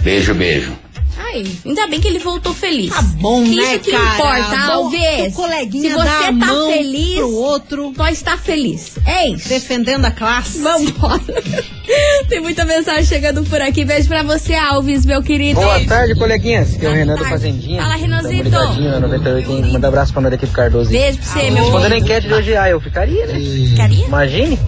Beijo, 0.00 0.34
beijo. 0.34 0.72
Ai, 1.18 1.46
ainda 1.64 1.86
bem 1.86 2.00
que 2.00 2.08
ele 2.08 2.18
voltou 2.18 2.52
feliz. 2.54 2.90
Tá 2.90 3.02
bom, 3.02 3.42
Isso 3.42 3.56
né, 3.56 3.78
que 3.78 3.90
cara? 3.90 4.14
importa, 4.14 4.78
o 4.78 5.32
coleguinha 5.32 5.90
Se 5.90 5.96
dá 5.96 6.02
a 6.02 6.06
você 6.06 6.24
tá 6.26 6.32
mão 6.32 6.70
feliz, 6.70 7.14
pro 7.16 7.32
outro. 7.34 7.92
nós 7.96 8.18
está 8.18 8.36
feliz. 8.36 8.98
É 9.06 9.28
isso. 9.28 9.48
Defendendo 9.48 10.04
a 10.04 10.10
classe. 10.10 10.58
Vambora. 10.58 11.20
Tem 12.28 12.40
muita 12.40 12.64
mensagem 12.64 13.04
chegando 13.04 13.44
por 13.44 13.60
aqui. 13.60 13.84
Beijo 13.84 14.08
pra 14.08 14.22
você, 14.22 14.54
Alves, 14.54 15.06
meu 15.06 15.22
querido. 15.22 15.60
Boa 15.60 15.84
tarde, 15.86 16.14
coleguinhas. 16.14 16.74
Aqui 16.74 16.84
é 16.84 16.88
o 16.88 16.92
Renan 16.92 17.14
do 17.14 17.24
Fazendinha. 17.24 17.82
Fala, 17.82 17.94
Renanzito. 17.94 18.50
Na 18.50 19.00
98, 19.00 19.50
hein? 19.50 19.72
Manda 19.72 19.88
abraço 19.88 20.12
pra 20.12 20.22
nós 20.22 20.30
daqui 20.32 20.46
do 20.46 20.52
Cardoso. 20.52 20.90
Beijo 20.90 21.18
pra 21.18 21.26
você, 21.26 21.50
meu 21.50 21.62
Respondendo 21.62 21.92
a 21.92 21.98
enquete 21.98 22.26
de 22.26 22.34
hoje, 22.34 22.56
ah, 22.56 22.68
eu 22.68 22.80
ficaria, 22.80 23.26
né? 23.26 23.38
Ficaria? 23.38 24.04
Imagine. 24.06 24.58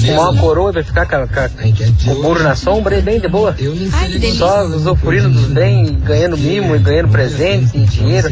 Fumar 0.00 0.30
uma 0.30 0.40
coroa 0.40 0.72
vai 0.72 0.82
ficar 0.82 1.06
com, 1.06 1.26
com, 1.26 2.04
com 2.04 2.12
o 2.12 2.22
muro 2.22 2.42
na 2.42 2.54
sombra 2.54 2.96
e 2.96 3.02
bem 3.02 3.20
de 3.20 3.28
boa. 3.28 3.54
Ai, 3.92 4.10
que. 4.12 4.32
Só 4.32 4.64
usufruindo 4.64 5.28
dos 5.30 5.46
bens, 5.46 5.90
ganhando 5.98 6.36
mimo 6.36 6.74
e 6.74 6.78
ganhando 6.78 7.08
presentes 7.08 7.74
e 7.74 7.78
dinheiro. 7.78 8.28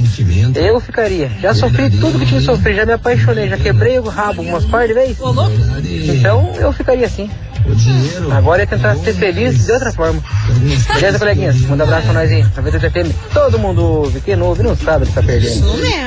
Eu 0.54 0.80
ficaria. 0.80 1.30
Já 1.40 1.54
sofri 1.54 1.90
tudo 1.90 2.18
que 2.18 2.26
tinha 2.26 2.40
que 2.40 2.46
sofrer, 2.46 2.76
já 2.76 2.86
me 2.86 2.92
apaixonei, 2.92 3.48
já 3.48 3.56
quebrei 3.56 3.98
o 3.98 4.08
rabo 4.08 4.42
umas 4.42 4.64
par 4.64 4.86
de 4.86 4.94
vezes. 4.94 5.18
Então 6.08 6.52
eu 6.58 6.72
ficaria 6.72 7.06
assim. 7.06 7.30
Agora 8.30 8.62
é 8.62 8.66
tentar 8.66 8.94
ser 8.96 9.12
feliz 9.14 9.66
de 9.66 9.72
outra 9.72 9.92
forma. 9.92 10.22
Beleza, 10.94 11.18
coleguinhas? 11.18 11.60
Manda 11.62 11.82
um 11.82 11.86
abraço 11.86 12.04
pra 12.04 12.12
nós 12.14 12.30
aí. 12.30 12.42
98 12.56 12.90
FM. 12.90 13.32
Todo 13.32 13.58
mundo 13.58 13.82
ouve. 13.82 14.20
Quem 14.20 14.36
não 14.36 14.46
ouve 14.46 14.62
não 14.62 14.76
sabe 14.76 15.06
que 15.06 15.12
tá 15.12 15.22
perdendo. 15.22 15.66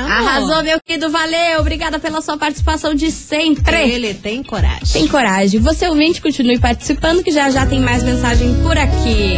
Arrasou, 0.10 0.64
meu 0.64 0.80
querido. 0.86 1.10
Valeu. 1.10 1.60
Obrigada 1.60 2.00
pela 2.00 2.22
sua 2.22 2.38
participação 2.38 2.94
de 2.94 3.12
sempre. 3.12 3.76
Ele 3.92 4.14
tem 4.14 4.42
coragem. 4.42 4.88
Tem 4.94 5.08
coragem. 5.08 5.60
Você 5.60 5.88
ouvinte, 5.90 6.22
continue 6.22 6.58
participando 6.58 7.24
que 7.24 7.32
já 7.32 7.50
já 7.50 7.66
tem 7.66 7.80
mais 7.80 8.04
mensagem 8.04 8.56
por 8.64 8.78
aqui. 8.78 9.34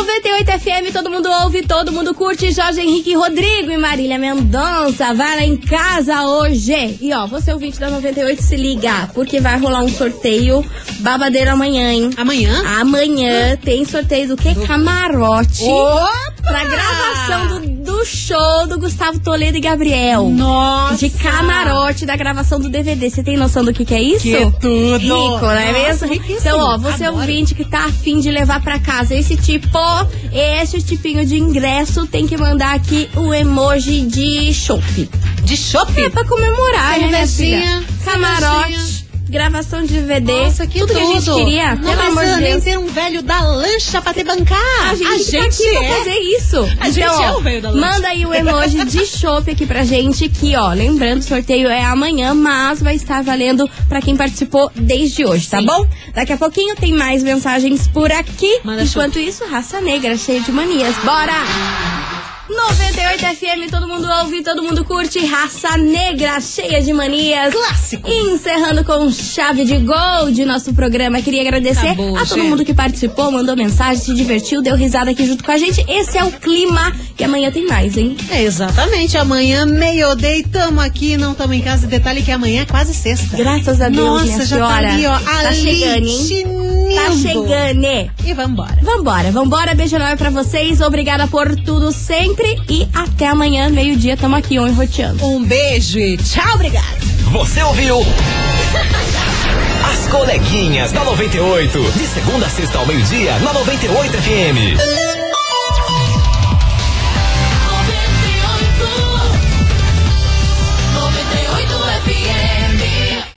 98 0.00 0.50
FM, 0.60 0.92
todo 0.94 1.10
mundo 1.10 1.28
ouve, 1.28 1.62
todo 1.62 1.92
mundo 1.92 2.14
curte. 2.14 2.50
Jorge 2.50 2.80
Henrique 2.80 3.14
Rodrigo 3.14 3.70
e 3.70 3.76
Marília 3.76 4.18
Mendonça. 4.18 5.12
Vai 5.12 5.36
lá 5.36 5.44
em 5.44 5.58
casa 5.58 6.26
hoje. 6.26 6.96
E 7.02 7.12
ó, 7.12 7.26
você 7.26 7.52
ouvinte 7.52 7.78
da 7.78 7.90
98, 7.90 8.42
se 8.42 8.56
liga, 8.56 9.10
porque 9.12 9.40
vai 9.40 9.58
rolar 9.58 9.82
um 9.82 9.90
sorteio 9.90 10.64
babadeiro 11.00 11.50
amanhã, 11.50 11.92
hein? 11.92 12.10
Amanhã? 12.16 12.62
Amanhã 12.80 13.58
tem 13.62 13.84
sorteio 13.84 14.28
do 14.28 14.36
que? 14.38 14.54
Camarote. 14.66 15.64
Opa! 15.64 16.30
Pra 16.42 16.64
gravação 16.64 17.60
do, 17.60 17.79
do 18.00 18.06
show 18.06 18.66
do 18.66 18.78
Gustavo 18.78 19.18
Toledo 19.20 19.58
e 19.58 19.60
Gabriel. 19.60 20.30
Nossa! 20.30 20.96
De 20.96 21.10
camarote 21.10 22.06
da 22.06 22.16
gravação 22.16 22.58
do 22.58 22.70
DVD. 22.70 23.10
Você 23.10 23.22
tem 23.22 23.36
noção 23.36 23.62
do 23.62 23.74
que, 23.74 23.84
que 23.84 23.94
é 23.94 24.00
isso? 24.00 24.22
Que 24.22 24.50
tudo! 24.58 24.96
Rico, 24.98 25.40
não 25.42 25.50
é 25.50 25.66
Nossa, 25.66 26.06
mesmo? 26.06 26.08
riquíssimo. 26.08 26.38
Então, 26.38 26.60
ó, 26.60 26.78
você 26.78 27.04
Adoro. 27.04 27.20
ouvinte 27.20 27.54
que 27.54 27.62
tá 27.62 27.84
afim 27.84 28.18
de 28.20 28.30
levar 28.30 28.62
pra 28.62 28.78
casa 28.78 29.14
esse 29.14 29.36
tipo, 29.36 29.78
esse 30.32 30.80
tipinho 30.80 31.26
de 31.26 31.36
ingresso, 31.38 32.06
tem 32.06 32.26
que 32.26 32.38
mandar 32.38 32.74
aqui 32.74 33.10
o 33.14 33.34
emoji 33.34 34.00
de 34.06 34.54
chopp. 34.54 35.10
De 35.44 35.56
chopp? 35.56 35.92
É 36.00 36.08
pra 36.08 36.24
comemorar, 36.24 36.98
né, 37.00 37.26
Cervejinha, 37.26 37.82
filha? 37.82 37.86
Camarote. 38.04 38.99
Gravação 39.30 39.82
de 39.84 39.94
DVD. 39.94 40.32
Nossa, 40.32 40.66
que 40.66 40.80
tudo 40.80 40.92
tudo. 40.92 40.98
que 40.98 41.02
a 41.02 41.20
gente 41.20 41.44
queria. 41.44 41.74
Não 41.76 41.82
pelo 41.96 42.02
amor 42.02 42.24
de 42.24 42.40
nem 42.40 42.52
Deus. 42.52 42.64
ter 42.64 42.78
um 42.78 42.86
velho 42.86 43.22
da 43.22 43.40
lancha 43.40 44.02
pra 44.02 44.12
te 44.12 44.24
bancar. 44.24 44.58
A 44.90 44.94
gente, 44.94 45.30
tá 45.30 45.44
aqui 45.44 45.70
pra 45.70 45.84
é. 45.84 45.96
fazer 45.98 46.18
isso. 46.18 46.58
A 46.58 46.88
então, 46.88 46.92
gente 46.92 47.06
ó, 47.08 47.22
é 47.22 47.32
o 47.36 47.40
velho 47.40 47.62
da 47.62 47.70
lancha. 47.70 47.86
manda 47.92 48.08
aí 48.08 48.26
o 48.26 48.34
emoji 48.34 48.84
de 48.84 49.06
chopp 49.06 49.50
aqui 49.50 49.66
pra 49.66 49.84
gente, 49.84 50.28
que 50.28 50.56
ó, 50.56 50.72
lembrando, 50.72 51.20
o 51.20 51.22
sorteio 51.22 51.68
é 51.68 51.84
amanhã, 51.84 52.34
mas 52.34 52.82
vai 52.82 52.96
estar 52.96 53.22
valendo 53.22 53.70
pra 53.88 54.02
quem 54.02 54.16
participou 54.16 54.70
desde 54.74 55.24
hoje, 55.24 55.48
tá 55.48 55.60
Sim. 55.60 55.66
bom? 55.66 55.86
Daqui 56.12 56.32
a 56.32 56.36
pouquinho 56.36 56.74
tem 56.74 56.92
mais 56.92 57.22
mensagens 57.22 57.86
por 57.86 58.10
aqui. 58.10 58.60
Manda 58.64 58.82
Enquanto 58.82 59.18
isso, 59.18 59.46
raça 59.46 59.80
negra, 59.80 60.16
cheia 60.16 60.40
de 60.40 60.50
manias. 60.50 60.96
Bora! 61.04 62.19
98 62.54 63.20
FM, 63.36 63.70
todo 63.70 63.86
mundo 63.86 64.08
ouve, 64.20 64.42
todo 64.42 64.62
mundo 64.62 64.84
curte. 64.84 65.24
Raça 65.24 65.76
negra, 65.76 66.40
cheia 66.40 66.82
de 66.82 66.92
manias. 66.92 67.52
Clássico. 67.54 68.08
Encerrando 68.10 68.84
com 68.84 69.10
chave 69.10 69.64
de 69.64 69.78
gol 69.78 70.30
de 70.32 70.44
nosso 70.44 70.72
programa. 70.74 71.22
Queria 71.22 71.42
agradecer 71.42 71.86
Acabou, 71.86 72.16
a 72.16 72.20
todo 72.26 72.38
gente. 72.38 72.48
mundo 72.48 72.64
que 72.64 72.74
participou, 72.74 73.30
mandou 73.30 73.56
mensagem, 73.56 74.02
se 74.02 74.14
divertiu, 74.14 74.60
deu 74.62 74.74
risada 74.74 75.10
aqui 75.12 75.26
junto 75.26 75.44
com 75.44 75.52
a 75.52 75.56
gente. 75.56 75.84
Esse 75.88 76.18
é 76.18 76.24
o 76.24 76.32
clima. 76.32 76.92
E 77.18 77.24
amanhã 77.24 77.50
tem 77.52 77.66
mais, 77.66 77.96
hein? 77.96 78.16
É, 78.30 78.42
exatamente. 78.42 79.16
Amanhã, 79.16 79.64
meio-day, 79.66 80.42
tamo 80.42 80.80
aqui, 80.80 81.16
não 81.16 81.34
tamo 81.34 81.52
em 81.54 81.60
casa. 81.60 81.86
Detalhe 81.86 82.22
que 82.22 82.32
amanhã 82.32 82.62
é 82.62 82.66
quase 82.66 82.94
sexta. 82.94 83.36
Graças 83.36 83.80
a 83.80 83.88
Deus, 83.88 84.06
Nossa, 84.06 84.24
minha 84.24 84.38
já 84.38 84.46
senhora. 84.46 84.82
tá 84.82 84.92
ali, 84.94 85.06
ó. 85.06 85.18
Tá 85.18 85.38
ali, 85.48 85.56
chegando, 85.78 86.06
hein? 86.06 86.94
Tá 86.94 87.12
chegando. 87.12 88.10
E 88.24 88.34
vambora. 88.34 88.78
Vambora, 88.82 89.30
vambora. 89.30 89.74
Beijo 89.74 89.96
enorme 89.96 90.16
pra 90.16 90.30
vocês. 90.30 90.80
Obrigada 90.80 91.26
por 91.28 91.54
tudo 91.56 91.92
sempre. 92.40 92.62
E 92.68 92.88
até 92.94 93.28
amanhã, 93.28 93.68
meio-dia, 93.68 94.16
tamo 94.16 94.36
aqui, 94.36 94.58
on 94.58 94.72
roteando. 94.72 95.24
Um 95.24 95.44
beijo 95.44 95.98
e 95.98 96.16
tchau, 96.16 96.54
obrigada. 96.54 96.86
Você 97.32 97.62
ouviu? 97.62 98.00
As 99.92 100.08
coleguinhas 100.08 100.92
da 100.92 101.04
98. 101.04 101.78
De 101.92 102.06
segunda 102.06 102.46
a 102.46 102.50
sexta 102.50 102.78
ao 102.78 102.86
meio-dia, 102.86 103.38
na 103.40 103.52
98 103.52 104.12
FM. 104.12 105.19